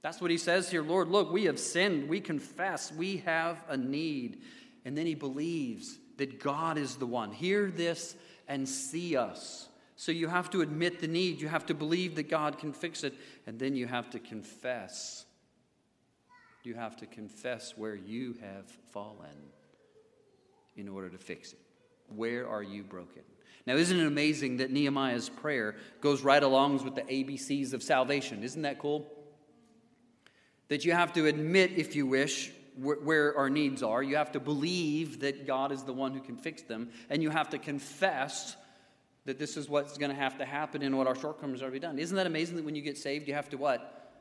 [0.01, 2.09] That's what he says here Lord, look, we have sinned.
[2.09, 2.91] We confess.
[2.91, 4.41] We have a need.
[4.83, 7.31] And then he believes that God is the one.
[7.31, 8.15] Hear this
[8.47, 9.67] and see us.
[9.95, 11.39] So you have to admit the need.
[11.39, 13.13] You have to believe that God can fix it.
[13.45, 15.25] And then you have to confess.
[16.63, 19.51] You have to confess where you have fallen
[20.75, 21.59] in order to fix it.
[22.15, 23.23] Where are you broken?
[23.65, 28.43] Now, isn't it amazing that Nehemiah's prayer goes right along with the ABCs of salvation?
[28.43, 29.11] Isn't that cool?
[30.71, 34.01] that you have to admit, if you wish, where our needs are.
[34.01, 36.91] You have to believe that God is the one who can fix them.
[37.09, 38.55] And you have to confess
[39.25, 41.71] that this is what's going to have to happen and what our shortcomings are to
[41.73, 41.99] be done.
[41.99, 44.13] Isn't that amazing that when you get saved, you have to what?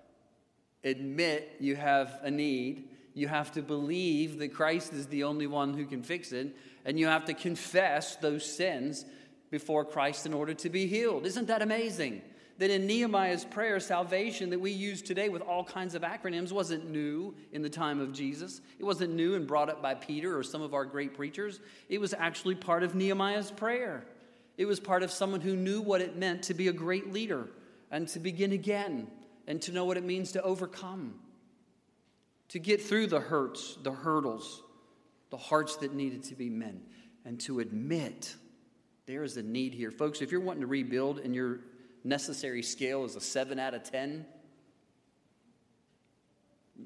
[0.82, 2.88] Admit you have a need.
[3.14, 6.56] You have to believe that Christ is the only one who can fix it.
[6.84, 9.04] And you have to confess those sins
[9.50, 11.26] before Christ in order to be healed.
[11.26, 12.22] Isn't that amazing?
[12.60, 16.90] that in Nehemiah's prayer, salvation that we use today with all kinds of acronyms wasn't
[16.90, 18.60] new in the time of Jesus.
[18.78, 21.58] It wasn't new and brought up by Peter or some of our great preachers.
[21.88, 24.04] It was actually part of Nehemiah's prayer.
[24.58, 27.48] It was part of someone who knew what it meant to be a great leader
[27.90, 29.06] and to begin again
[29.46, 31.14] and to know what it means to overcome,
[32.50, 34.62] to get through the hurts, the hurdles,
[35.30, 36.82] the hearts that needed to be mended,
[37.24, 38.34] and to admit
[39.06, 39.90] there is a need here.
[39.90, 41.60] Folks, if you're wanting to rebuild and you're
[42.02, 44.26] necessary scale is a 7 out of 10,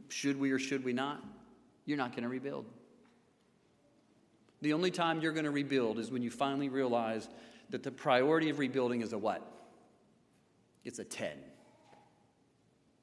[0.08, 1.22] should we or should we not?
[1.86, 2.66] You're not going to rebuild.
[4.60, 7.28] The only time you're going to rebuild is when you finally realize
[7.70, 9.42] that the priority of rebuilding is a what?
[10.84, 11.30] It's a 10.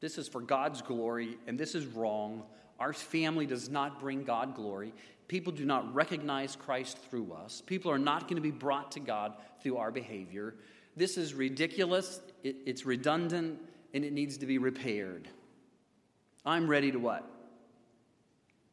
[0.01, 2.43] This is for God's glory, and this is wrong.
[2.79, 4.93] Our family does not bring God glory.
[5.27, 7.61] People do not recognize Christ through us.
[7.65, 10.55] People are not going to be brought to God through our behavior.
[10.97, 13.59] This is ridiculous, it, it's redundant,
[13.93, 15.29] and it needs to be repaired.
[16.43, 17.29] I'm ready to what?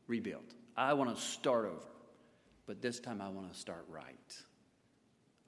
[0.07, 0.55] Rebuild.
[0.77, 1.87] I want to start over.
[2.67, 4.37] But this time I want to start right.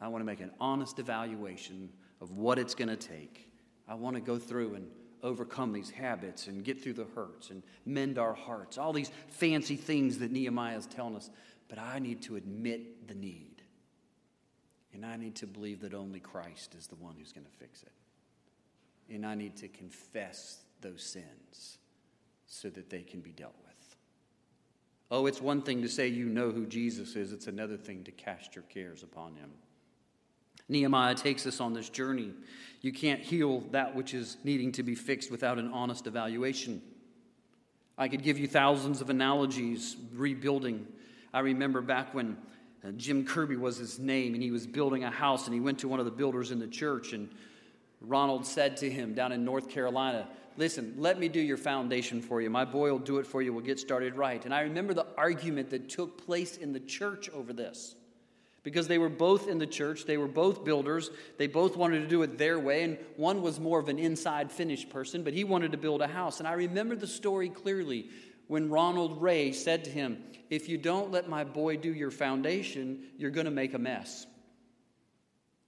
[0.00, 1.88] I want to make an honest evaluation
[2.20, 3.50] of what it's going to take.
[3.88, 4.86] I want to go through and
[5.22, 8.78] overcome these habits and get through the hurts and mend our hearts.
[8.78, 11.30] All these fancy things that Nehemiah is telling us.
[11.68, 13.62] But I need to admit the need.
[14.92, 17.82] And I need to believe that only Christ is the one who's going to fix
[17.82, 17.92] it.
[19.14, 21.78] And I need to confess those sins
[22.46, 23.96] so that they can be dealt with.
[25.12, 28.12] Oh, it's one thing to say you know who Jesus is, it's another thing to
[28.12, 29.50] cast your cares upon him.
[30.70, 32.32] Nehemiah takes us on this journey.
[32.80, 36.80] You can't heal that which is needing to be fixed without an honest evaluation.
[37.98, 40.86] I could give you thousands of analogies rebuilding.
[41.34, 42.38] I remember back when
[42.82, 45.80] uh, Jim Kirby was his name, and he was building a house, and he went
[45.80, 47.28] to one of the builders in the church, and
[48.00, 52.40] Ronald said to him down in North Carolina, Listen, let me do your foundation for
[52.42, 52.50] you.
[52.50, 53.52] My boy will do it for you.
[53.52, 54.44] We'll get started right.
[54.44, 57.94] And I remember the argument that took place in the church over this
[58.62, 60.04] because they were both in the church.
[60.04, 61.10] They were both builders.
[61.38, 62.82] They both wanted to do it their way.
[62.82, 66.06] And one was more of an inside finished person, but he wanted to build a
[66.06, 66.38] house.
[66.38, 68.10] And I remember the story clearly
[68.48, 73.04] when Ronald Ray said to him, If you don't let my boy do your foundation,
[73.16, 74.26] you're going to make a mess.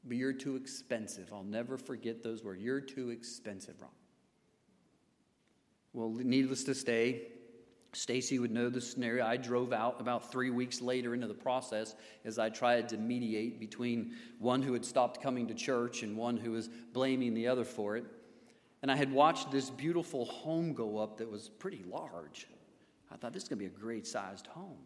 [0.05, 1.33] But you're too expensive.
[1.33, 2.61] I'll never forget those words.
[2.61, 3.91] You're too expensive, Ron.
[5.93, 7.29] Well, needless to say,
[7.95, 9.27] Stacy would know the scenario.
[9.27, 13.61] I drove out about three weeks later into the process as I tried to mediate
[13.61, 17.65] between one who had stopped coming to church and one who was blaming the other
[17.65, 18.05] for it.
[18.81, 22.49] And I had watched this beautiful home go up that was pretty large.
[23.13, 24.79] I thought this is going to be a great sized home.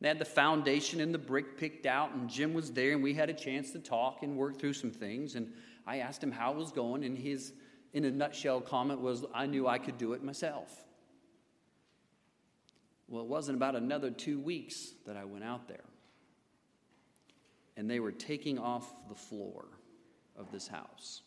[0.00, 3.12] They had the foundation and the brick picked out, and Jim was there, and we
[3.12, 5.34] had a chance to talk and work through some things.
[5.34, 5.52] And
[5.86, 7.52] I asked him how it was going, and his,
[7.92, 10.84] in a nutshell, comment was, I knew I could do it myself.
[13.10, 15.84] Well, it wasn't about another two weeks that I went out there.
[17.76, 19.66] And they were taking off the floor
[20.36, 21.22] of this house.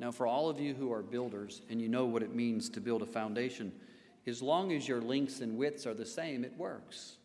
[0.00, 2.80] Now, for all of you who are builders and you know what it means to
[2.80, 3.72] build a foundation,
[4.26, 7.16] as long as your lengths and widths are the same, it works.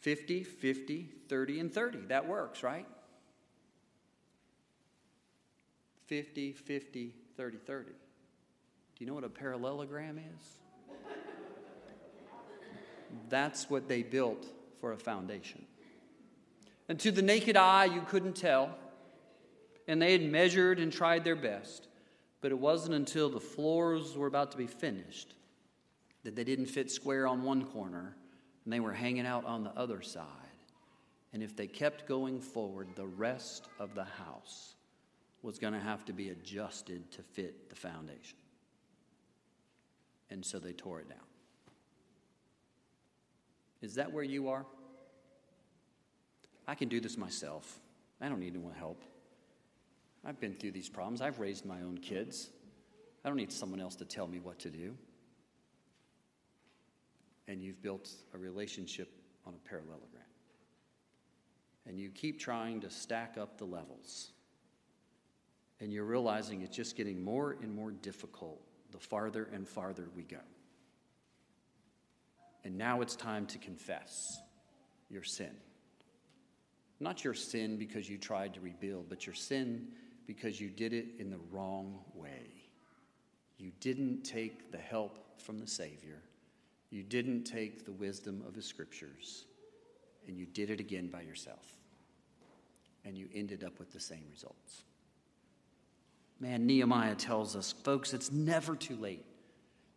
[0.00, 1.98] 50, 50, 30, and 30.
[2.08, 2.86] That works, right?
[6.06, 7.90] 50, 50, 30, 30.
[7.90, 7.94] Do
[8.98, 10.60] you know what a parallelogram is?
[13.28, 14.46] That's what they built
[14.80, 15.64] for a foundation.
[16.88, 18.74] And to the naked eye, you couldn't tell.
[19.86, 21.88] And they had measured and tried their best.
[22.40, 25.34] But it wasn't until the floors were about to be finished
[26.22, 28.16] that they didn't fit square on one corner
[28.64, 30.24] and they were hanging out on the other side.
[31.32, 34.74] And if they kept going forward, the rest of the house
[35.42, 38.36] was going to have to be adjusted to fit the foundation.
[40.28, 41.18] And so they tore it down.
[43.82, 44.66] Is that where you are?
[46.66, 47.80] I can do this myself.
[48.20, 49.02] I don't need anyone help.
[50.24, 51.22] I've been through these problems.
[51.22, 52.50] I've raised my own kids.
[53.24, 54.94] I don't need someone else to tell me what to do.
[57.48, 59.10] And you've built a relationship
[59.46, 60.22] on a parallelogram.
[61.86, 64.30] And you keep trying to stack up the levels.
[65.80, 68.60] And you're realizing it's just getting more and more difficult
[68.92, 70.38] the farther and farther we go.
[72.64, 74.40] And now it's time to confess
[75.08, 75.50] your sin.
[77.00, 79.88] Not your sin because you tried to rebuild, but your sin
[80.26, 82.46] because you did it in the wrong way.
[83.58, 86.22] You didn't take the help from the Savior,
[86.90, 89.46] you didn't take the wisdom of the scriptures,
[90.26, 91.66] and you did it again by yourself.
[93.04, 94.82] And you ended up with the same results.
[96.38, 99.24] Man, Nehemiah tells us, folks, it's never too late.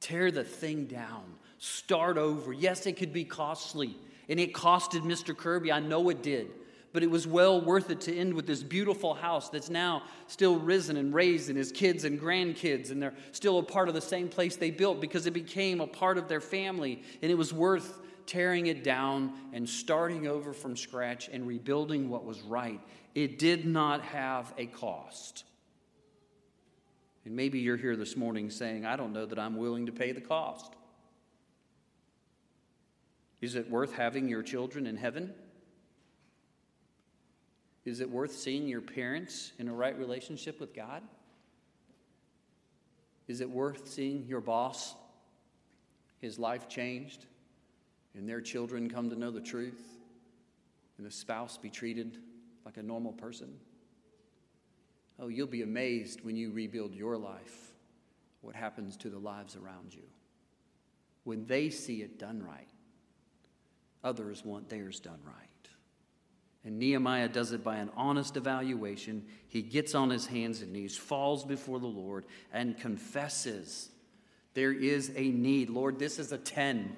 [0.04, 1.24] Tear the thing down
[1.60, 2.52] start over.
[2.52, 3.96] Yes, it could be costly,
[4.28, 5.36] and it costed Mr.
[5.36, 5.72] Kirby.
[5.72, 6.52] I know it did.
[6.92, 10.60] But it was well worth it to end with this beautiful house that's now still
[10.60, 14.02] risen and raised, and his kids and grandkids, and they're still a part of the
[14.02, 17.54] same place they built because it became a part of their family, and it was
[17.54, 22.82] worth tearing it down and starting over from scratch and rebuilding what was right.
[23.16, 25.46] It did not have a cost.
[27.26, 30.12] And maybe you're here this morning saying, I don't know that I'm willing to pay
[30.12, 30.74] the cost.
[33.42, 35.34] Is it worth having your children in heaven?
[37.86, 41.02] Is it worth seeing your parents in a right relationship with God?
[43.28, 44.96] Is it worth seeing your boss,
[46.20, 47.26] his life changed,
[48.16, 49.82] and their children come to know the truth,
[50.98, 52.18] and the spouse be treated
[52.66, 53.54] like a normal person?
[55.20, 57.74] Oh, you'll be amazed when you rebuild your life
[58.42, 60.04] what happens to the lives around you.
[61.24, 62.68] When they see it done right,
[64.04, 65.36] Others want theirs done right.
[66.66, 69.26] And Nehemiah does it by an honest evaluation.
[69.48, 73.90] He gets on his hands and knees, falls before the Lord, and confesses
[74.54, 75.70] there is a need.
[75.70, 76.96] Lord, this is a 10.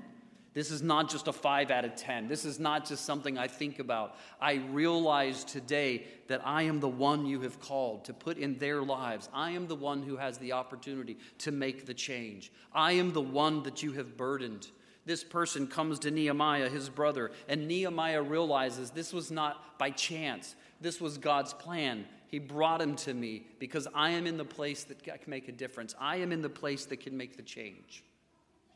[0.56, 2.28] This is not just a 5 out of 10.
[2.28, 4.16] This is not just something I think about.
[4.42, 8.82] I realize today that I am the one you have called to put in their
[8.82, 9.30] lives.
[9.32, 12.52] I am the one who has the opportunity to make the change.
[12.74, 14.68] I am the one that you have burdened
[15.06, 20.56] this person comes to Nehemiah, his brother, and Nehemiah realizes this was not by chance.
[20.82, 22.06] This was God's plan.
[22.28, 25.52] He brought him to me because I am in the place that can make a
[25.52, 25.94] difference.
[26.00, 28.04] I am in the place that can make the change.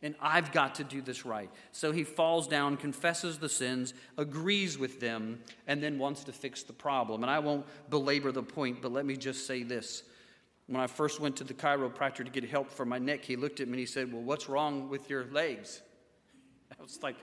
[0.01, 1.49] And I've got to do this right.
[1.71, 6.63] So he falls down, confesses the sins, agrees with them, and then wants to fix
[6.63, 7.23] the problem.
[7.23, 10.03] And I won't belabor the point, but let me just say this.
[10.67, 13.59] When I first went to the chiropractor to get help for my neck, he looked
[13.59, 15.81] at me and he said, Well, what's wrong with your legs?
[16.79, 17.15] I was like,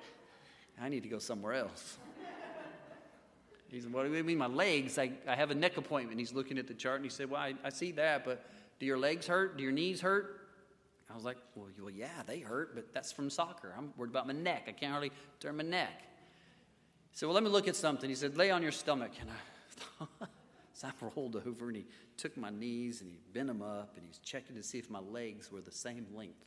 [0.80, 1.98] I need to go somewhere else.
[3.68, 4.96] He said, What do you mean, my legs?
[4.96, 6.20] I, I have a neck appointment.
[6.20, 8.44] He's looking at the chart and he said, Well, I, I see that, but
[8.78, 9.56] do your legs hurt?
[9.56, 10.45] Do your knees hurt?
[11.16, 13.72] I was like, well, well, yeah, they hurt, but that's from soccer.
[13.74, 14.64] I'm worried about my neck.
[14.68, 16.02] I can't hardly turn my neck.
[17.10, 18.10] He said, Well, let me look at something.
[18.10, 19.12] He said, Lay on your stomach.
[19.18, 20.26] And I
[20.74, 21.86] So I rolled over and he
[22.18, 24.98] took my knees and he bent them up and he's checking to see if my
[24.98, 26.44] legs were the same length.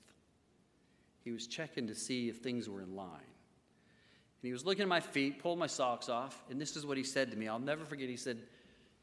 [1.23, 3.07] He was checking to see if things were in line.
[3.15, 6.95] And he was looking at my feet, pulled my socks off, and this is what
[6.95, 7.47] he said to me.
[7.47, 8.07] I'll never forget.
[8.07, 8.37] He said,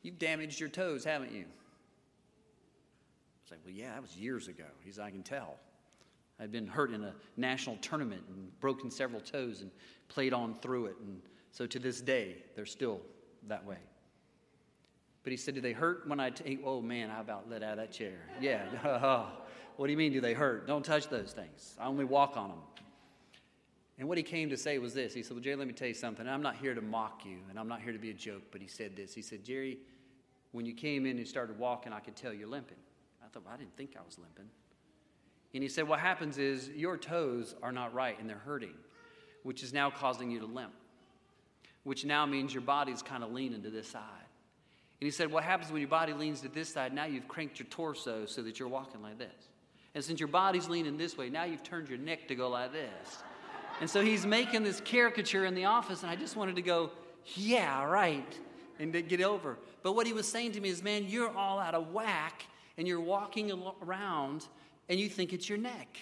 [0.02, 1.46] You've damaged your toes, haven't you?
[3.49, 4.64] I like, Well, yeah, that was years ago.
[4.84, 5.57] He's, I can tell.
[6.38, 9.70] I'd been hurt in a national tournament and broken several toes and
[10.09, 10.97] played on through it.
[11.01, 11.20] And
[11.51, 13.01] so to this day, they're still
[13.49, 13.78] that way.
[15.22, 16.61] But he said, Do they hurt when I take?
[16.64, 18.18] Oh man, I about let out of that chair.
[18.40, 18.64] Yeah.
[18.84, 19.26] Oh,
[19.76, 20.66] what do you mean, do they hurt?
[20.66, 21.76] Don't touch those things.
[21.78, 22.59] I only walk on them.
[23.99, 25.88] And what he came to say was this He said, Well, Jerry, let me tell
[25.88, 26.28] you something.
[26.28, 28.61] I'm not here to mock you, and I'm not here to be a joke, but
[28.61, 29.14] he said this.
[29.14, 29.78] He said, Jerry,
[30.53, 32.78] when you came in and started walking, I could tell you're limping.
[33.26, 34.48] I thought, well, I didn't think I was limping.
[35.54, 38.74] And he said, What happens is your toes are not right and they're hurting,
[39.42, 40.74] which is now causing you to limp,
[41.84, 44.02] which now means your body's kind of leaning to this side.
[45.00, 46.92] And he said, What happens when your body leans to this side?
[46.92, 49.48] Now you've cranked your torso so that you're walking like this.
[49.94, 52.72] And since your body's leaning this way, now you've turned your neck to go like
[52.72, 53.22] this.
[53.80, 56.90] And so he's making this caricature in the office, and I just wanted to go,
[57.34, 58.38] Yeah, right,
[58.78, 59.58] and to get over.
[59.82, 62.44] But what he was saying to me is, Man, you're all out of whack,
[62.78, 63.52] and you're walking
[63.82, 64.46] around
[64.88, 65.98] and you think it's your neck.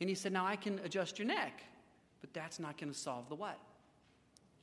[0.00, 1.62] And he said, Now I can adjust your neck,
[2.20, 3.58] but that's not going to solve the what?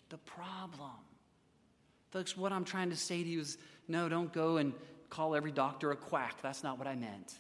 [0.09, 0.91] The problem.
[2.11, 3.57] Folks, what I'm trying to say to you is
[3.87, 4.73] no, don't go and
[5.09, 6.41] call every doctor a quack.
[6.41, 7.35] That's not what I meant.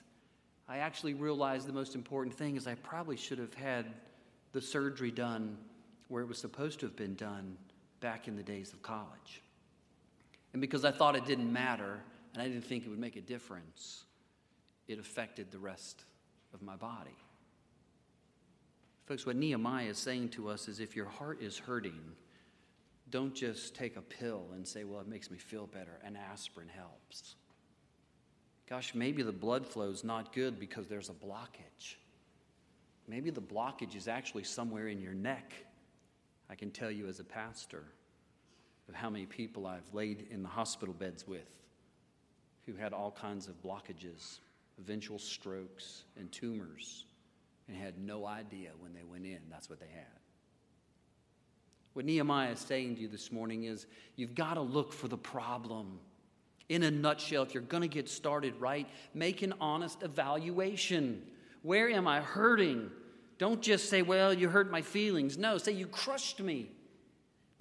[0.67, 3.85] I actually realized the most important thing is I probably should have had
[4.53, 5.57] the surgery done
[6.07, 7.57] where it was supposed to have been done
[7.99, 9.41] back in the days of college.
[10.53, 11.99] And because I thought it didn't matter
[12.33, 14.03] and I didn't think it would make a difference,
[14.87, 16.03] it affected the rest
[16.53, 17.15] of my body.
[19.05, 21.99] Folks, what Nehemiah is saying to us is if your heart is hurting,
[23.09, 25.99] don't just take a pill and say, well, it makes me feel better.
[26.03, 27.35] An aspirin helps.
[28.69, 31.95] Gosh, maybe the blood flow is not good because there's a blockage.
[33.07, 35.53] Maybe the blockage is actually somewhere in your neck.
[36.49, 37.83] I can tell you as a pastor
[38.87, 41.62] of how many people I've laid in the hospital beds with
[42.65, 44.39] who had all kinds of blockages
[44.79, 47.05] eventual strokes and tumors
[47.67, 50.19] and had no idea when they went in that's what they had.
[51.93, 53.85] What Nehemiah is saying to you this morning is
[54.15, 55.99] you've got to look for the problem.
[56.69, 61.21] In a nutshell, if you're going to get started right, make an honest evaluation.
[61.61, 62.89] Where am I hurting?
[63.37, 65.37] Don't just say, well, you hurt my feelings.
[65.37, 66.71] No, say, you crushed me.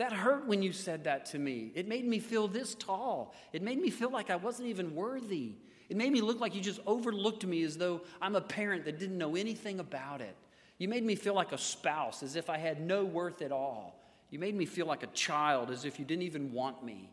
[0.03, 1.71] That hurt when you said that to me.
[1.77, 3.37] It made me feel this tall.
[3.53, 5.53] It made me feel like I wasn't even worthy.
[5.89, 8.99] It made me look like you just overlooked me as though I'm a parent that
[8.99, 10.35] didn't know anything about it.
[10.79, 14.05] You made me feel like a spouse, as if I had no worth at all.
[14.31, 17.09] You made me feel like a child, as if you didn't even want me.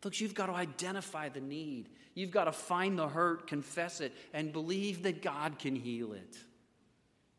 [0.00, 1.88] Folks, you've got to identify the need.
[2.14, 6.36] You've got to find the hurt, confess it, and believe that God can heal it.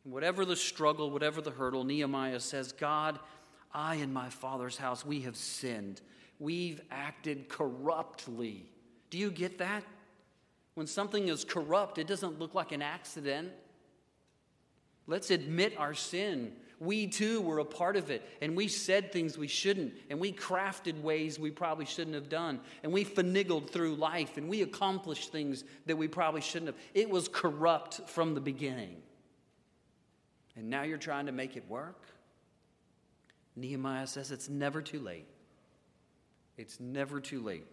[0.04, 3.18] whatever the struggle, whatever the hurdle, Nehemiah says, God,
[3.72, 6.02] I and my father's house, we have sinned.
[6.40, 8.66] We've acted corruptly.
[9.10, 9.84] Do you get that?
[10.76, 13.52] When something is corrupt, it doesn't look like an accident.
[15.08, 16.54] Let's admit our sin.
[16.80, 20.32] We too were a part of it, and we said things we shouldn't, and we
[20.32, 25.34] crafted ways we probably shouldn't have done, and we finagled through life, and we accomplished
[25.34, 26.78] things that we probably shouldn't have.
[26.94, 28.96] It was corrupt from the beginning.
[30.56, 32.02] And now you're trying to make it work?
[33.60, 35.28] Nehemiah says it's never too late.
[36.58, 37.66] It's never too late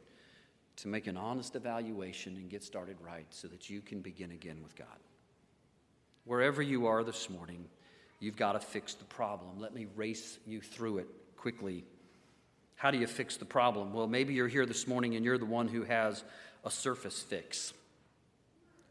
[0.77, 4.59] to make an honest evaluation and get started right so that you can begin again
[4.63, 4.87] with God.
[6.25, 7.65] Wherever you are this morning,
[8.21, 9.59] you've got to fix the problem.
[9.59, 11.85] Let me race you through it quickly.
[12.75, 13.93] How do you fix the problem?
[13.93, 16.25] Well, maybe you're here this morning and you're the one who has
[16.65, 17.73] a surface fix.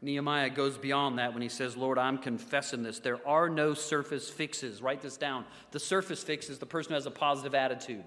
[0.06, 3.00] Nehemiah goes beyond that when he says, Lord, I'm confessing this.
[3.00, 4.80] There are no surface fixes.
[4.80, 5.44] Write this down.
[5.72, 8.04] The surface fix is the person who has a positive attitude.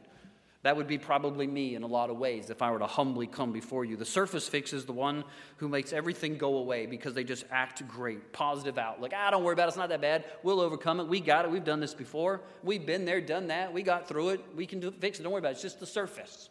[0.64, 3.28] That would be probably me in a lot of ways if I were to humbly
[3.28, 3.98] come before you.
[3.98, 5.26] The surface fix is the one
[5.58, 9.12] who makes everything go away because they just act great, positive outlook.
[9.14, 9.68] Ah, don't worry about it.
[9.70, 10.24] It's not that bad.
[10.42, 11.08] We'll overcome it.
[11.08, 11.52] We got it.
[11.52, 12.42] We've done this before.
[12.64, 13.74] We've been there, done that.
[13.74, 14.42] We got through it.
[14.56, 15.24] We can do, fix it.
[15.24, 15.54] Don't worry about it.
[15.54, 16.50] It's just the surface.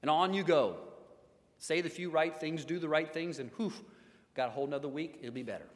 [0.00, 0.76] And on you go.
[1.58, 3.72] Say the few right things, do the right things, and whew,
[4.36, 5.18] got a whole nother week.
[5.20, 5.66] It'll be better.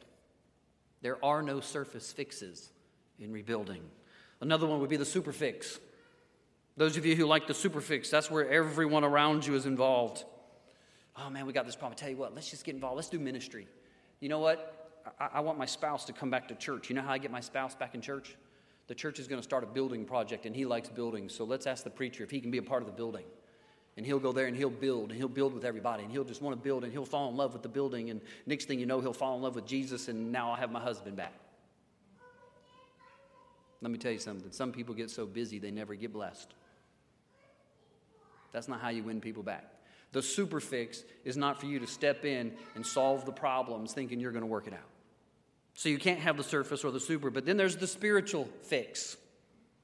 [1.01, 2.71] There are no surface fixes
[3.19, 3.81] in rebuilding.
[4.39, 5.79] Another one would be the super fix.
[6.77, 10.23] Those of you who like the super fix, that's where everyone around you is involved.
[11.17, 11.97] Oh man, we got this problem.
[11.97, 12.95] I tell you what, let's just get involved.
[12.95, 13.67] Let's do ministry.
[14.19, 14.93] You know what?
[15.19, 16.89] I, I want my spouse to come back to church.
[16.89, 18.37] You know how I get my spouse back in church?
[18.87, 21.33] The church is going to start a building project, and he likes buildings.
[21.33, 23.25] So let's ask the preacher if he can be a part of the building.
[24.01, 26.41] And he'll go there and he'll build and he'll build with everybody and he'll just
[26.41, 28.87] want to build and he'll fall in love with the building and next thing you
[28.87, 31.33] know he'll fall in love with jesus and now i'll have my husband back.
[33.79, 34.51] Let me tell you something.
[34.51, 36.51] Some people get so busy they never get blessed.
[38.51, 39.65] That's not how you win people back.
[40.11, 44.19] The super fix is not for you to step in and solve the problems thinking
[44.19, 44.89] you're going to work it out.
[45.75, 49.17] So you can't have the surface or the super but then there's the spiritual fix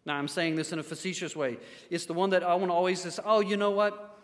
[0.07, 1.57] now, I'm saying this in a facetious way.
[1.89, 4.17] It's the one that I want to always say, oh, you know what?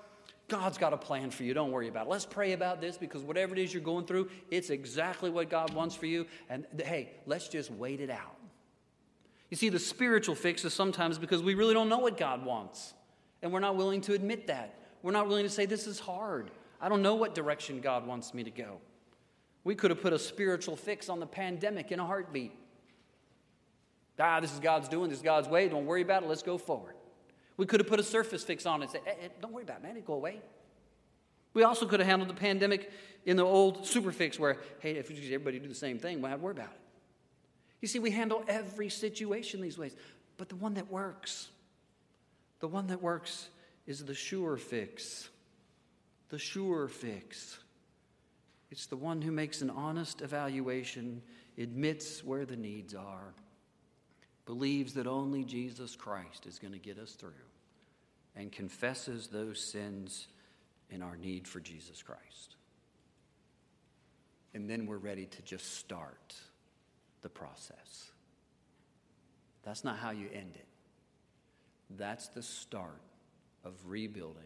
[0.48, 1.54] God's got a plan for you.
[1.54, 2.10] Don't worry about it.
[2.10, 5.74] Let's pray about this because whatever it is you're going through, it's exactly what God
[5.74, 6.26] wants for you.
[6.50, 8.38] And hey, let's just wait it out.
[9.50, 12.94] You see, the spiritual fix is sometimes because we really don't know what God wants.
[13.42, 14.76] And we're not willing to admit that.
[15.02, 16.50] We're not willing to say, this is hard.
[16.80, 18.78] I don't know what direction God wants me to go.
[19.66, 22.54] We could have put a spiritual fix on the pandemic in a heartbeat.
[24.20, 25.68] Ah, this is God's doing, this is God's way.
[25.68, 26.30] Don't worry about it.
[26.30, 26.96] Let's go forward.
[27.58, 29.64] We could have put a surface fix on it and said, hey, hey, don't worry
[29.64, 29.98] about it, man.
[29.98, 30.40] It'll go away.
[31.54, 32.92] We also could have handled the pandemic
[33.26, 36.40] in the old super fix where, hey, if everybody do the same thing, we'll have
[36.40, 36.80] to worry about it.
[37.82, 39.96] You see, we handle every situation these ways.
[40.38, 41.50] But the one that works,
[42.60, 43.50] the one that works
[43.86, 45.30] is the sure fix.
[46.30, 47.60] The sure fix.
[48.72, 51.22] It's the one who makes an honest evaluation,
[51.60, 53.34] admits where the needs are,
[54.46, 57.32] believes that only Jesus Christ is going to get us through,
[58.36, 60.28] and confesses those sins
[60.90, 62.56] in our need for Jesus Christ.
[64.54, 66.36] And then we're ready to just start
[67.22, 68.12] the process.
[69.64, 70.68] That's not how you end it.
[71.98, 73.02] That's the start
[73.64, 74.44] of rebuilding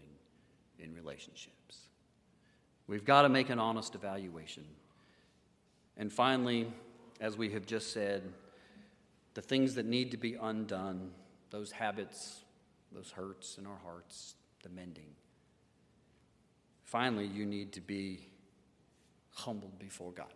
[0.80, 1.80] in relationships.
[2.88, 4.64] We've got to make an honest evaluation.
[5.98, 6.72] And finally,
[7.20, 8.22] as we have just said,
[9.38, 11.12] the things that need to be undone,
[11.52, 12.40] those habits,
[12.92, 14.34] those hurts in our hearts,
[14.64, 15.14] the mending.
[16.84, 18.30] Finally, you need to be
[19.36, 20.34] humbled before God.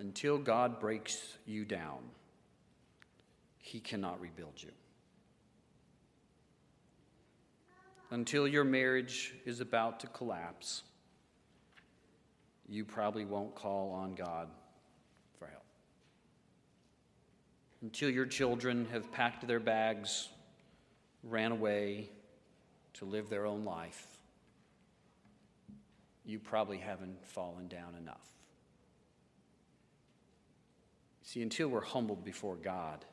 [0.00, 2.00] Until God breaks you down,
[3.58, 4.72] He cannot rebuild you.
[8.10, 10.82] Until your marriage is about to collapse,
[12.68, 14.48] you probably won't call on God
[17.86, 20.28] until your children have packed their bags,
[21.22, 22.10] ran away
[22.94, 24.04] to live their own life,
[26.24, 28.26] you probably haven't fallen down enough.
[31.22, 33.04] See, until we're humbled before God,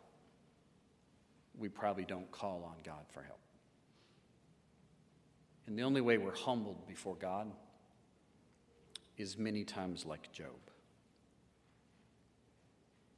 [1.56, 3.38] we probably don't call on God for help.
[5.68, 7.52] And the only way we're humbled before God
[9.20, 10.73] is many times like Job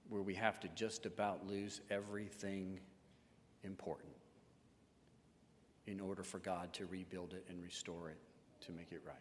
[0.09, 2.79] where we have to just about lose everything
[3.63, 4.13] important
[5.87, 8.17] in order for God to rebuild it and restore it
[8.65, 9.15] to make it right.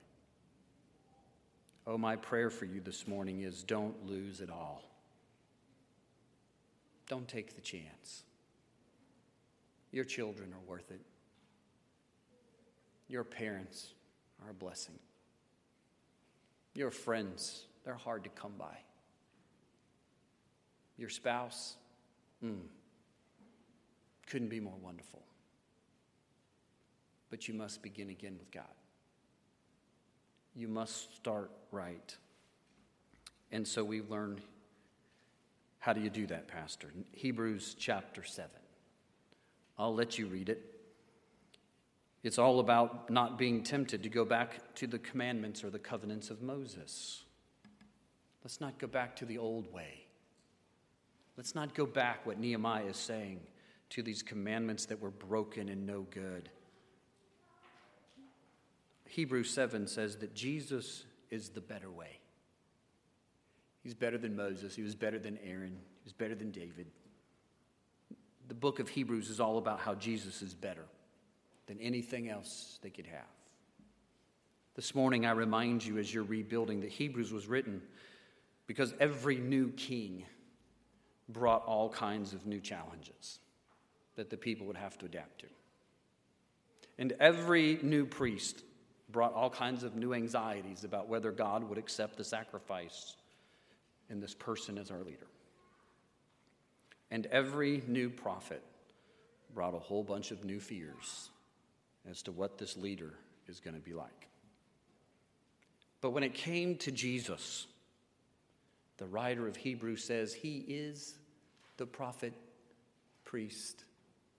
[1.86, 4.82] Oh, my prayer for you this morning is don't lose it all.
[7.08, 8.24] Don't take the chance.
[9.92, 11.00] Your children are worth it.
[13.08, 13.92] Your parents
[14.42, 14.98] are a blessing.
[16.74, 18.78] Your friends, they're hard to come by
[20.96, 21.76] your spouse,
[22.44, 22.60] mm,
[24.26, 25.22] couldn't be more wonderful.
[27.30, 28.64] But you must begin again with God.
[30.54, 32.16] You must start right.
[33.50, 34.40] And so we learn
[35.80, 36.90] how do you do that, Pastor?
[37.12, 38.50] Hebrews chapter 7.
[39.78, 40.62] I'll let you read it.
[42.22, 46.30] It's all about not being tempted to go back to the commandments or the covenants
[46.30, 47.24] of Moses.
[48.42, 50.03] Let's not go back to the old way.
[51.36, 53.40] Let's not go back what Nehemiah is saying
[53.90, 56.48] to these commandments that were broken and no good.
[59.08, 62.18] Hebrews 7 says that Jesus is the better way.
[63.82, 66.86] He's better than Moses, he was better than Aaron, he was better than David.
[68.48, 70.84] The book of Hebrews is all about how Jesus is better
[71.66, 73.26] than anything else they could have.
[74.74, 77.80] This morning, I remind you as you're rebuilding that Hebrews was written
[78.66, 80.24] because every new king
[81.28, 83.38] brought all kinds of new challenges
[84.16, 85.46] that the people would have to adapt to.
[86.98, 88.62] And every new priest
[89.10, 93.16] brought all kinds of new anxieties about whether God would accept the sacrifice
[94.10, 95.26] in this person as our leader.
[97.10, 98.62] And every new prophet
[99.54, 101.30] brought a whole bunch of new fears
[102.08, 103.14] as to what this leader
[103.48, 104.28] is going to be like.
[106.00, 107.66] But when it came to Jesus,
[108.96, 111.16] the writer of Hebrews says he is
[111.76, 112.32] the prophet,
[113.24, 113.84] priest,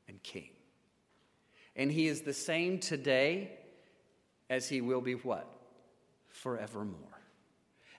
[0.08, 0.50] and king.
[1.76, 3.52] And he is the same today
[4.50, 5.48] as he will be what?
[6.30, 7.15] Forevermore.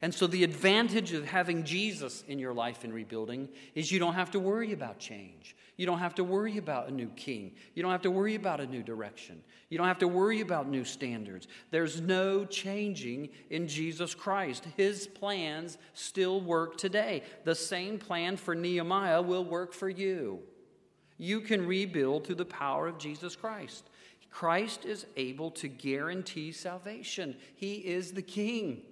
[0.02, 4.14] And so, the advantage of having Jesus in your life in rebuilding is you don't
[4.14, 5.56] have to worry about change.
[5.76, 7.52] You don't have to worry about a new king.
[7.74, 9.42] You don't have to worry about a new direction.
[9.68, 11.48] You don't have to worry about new standards.
[11.70, 14.66] There's no changing in Jesus Christ.
[14.76, 17.22] His plans still work today.
[17.44, 20.40] The same plan for Nehemiah will work for you.
[21.18, 23.88] You can rebuild through the power of Jesus Christ.
[24.30, 28.82] Christ is able to guarantee salvation, He is the king.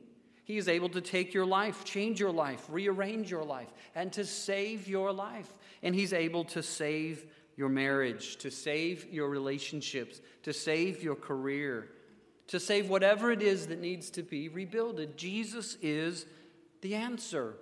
[0.44, 4.24] He is able to take your life, change your life, rearrange your life, and to
[4.24, 5.50] save your life.
[5.82, 7.26] And He's able to save
[7.56, 11.88] your marriage, to save your relationships, to save your career,
[12.48, 15.16] to save whatever it is that needs to be rebuilded.
[15.16, 16.26] Jesus is
[16.82, 17.54] the answer.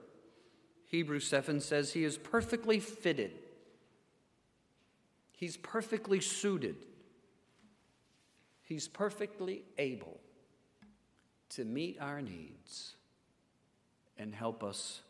[0.89, 3.39] Hebrews 7 says He is perfectly fitted,
[5.37, 6.77] He's perfectly suited,
[8.65, 10.19] He's perfectly able
[11.57, 12.95] to meet our needs
[14.17, 15.01] and help us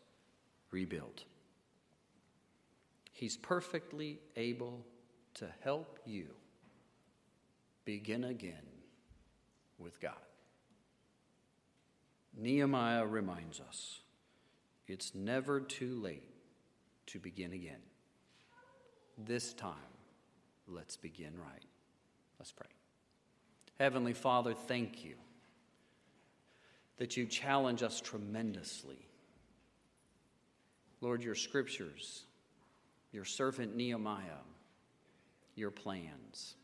[0.71, 1.23] rebuild.
[3.11, 4.85] He's perfectly able
[5.35, 6.27] to help you
[7.85, 8.67] begin again
[9.77, 10.13] with God.
[12.35, 13.99] Nehemiah reminds us
[14.87, 16.23] it's never too late
[17.07, 17.81] to begin again.
[19.17, 19.75] This time,
[20.67, 21.63] let's begin right.
[22.39, 22.67] Let's pray.
[23.79, 25.15] Heavenly Father, thank you
[26.97, 28.99] that you challenge us tremendously.
[31.01, 32.23] Lord, your scriptures,
[33.11, 34.43] your servant Nehemiah,
[35.55, 36.55] your plans.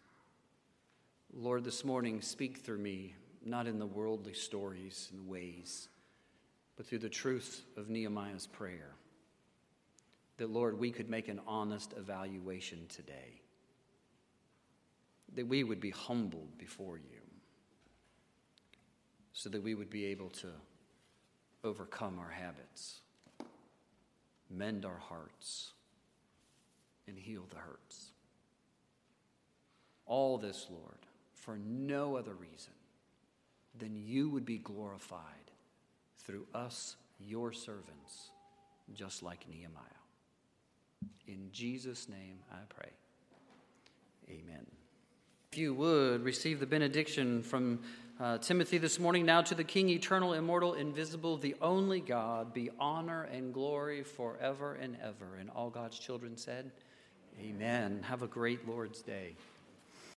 [1.34, 3.16] Lord, this morning, speak through me,
[3.46, 5.90] not in the worldly stories and ways,
[6.78, 8.92] but through the truth of Nehemiah's prayer.
[10.38, 13.42] That, Lord, we could make an honest evaluation today.
[15.36, 17.19] That we would be humbled before you
[19.40, 20.48] so that we would be able to
[21.64, 23.00] overcome our habits,
[24.50, 25.72] mend our hearts,
[27.08, 28.10] and heal the hurts.
[30.06, 32.74] All this, Lord, for no other reason
[33.78, 35.22] than you would be glorified
[36.18, 38.32] through us, your servants,
[38.94, 39.84] just like Nehemiah.
[41.28, 42.92] In Jesus' name I pray.
[44.30, 44.66] Amen.
[45.54, 47.80] If you would receive the benediction from
[48.20, 52.70] uh, Timothy this morning, now to the King, eternal, immortal, invisible, the only God, be
[52.78, 55.38] honor and glory forever and ever.
[55.40, 56.72] And all God's children said,
[57.40, 58.04] Amen.
[58.04, 59.36] Have a great Lord's day.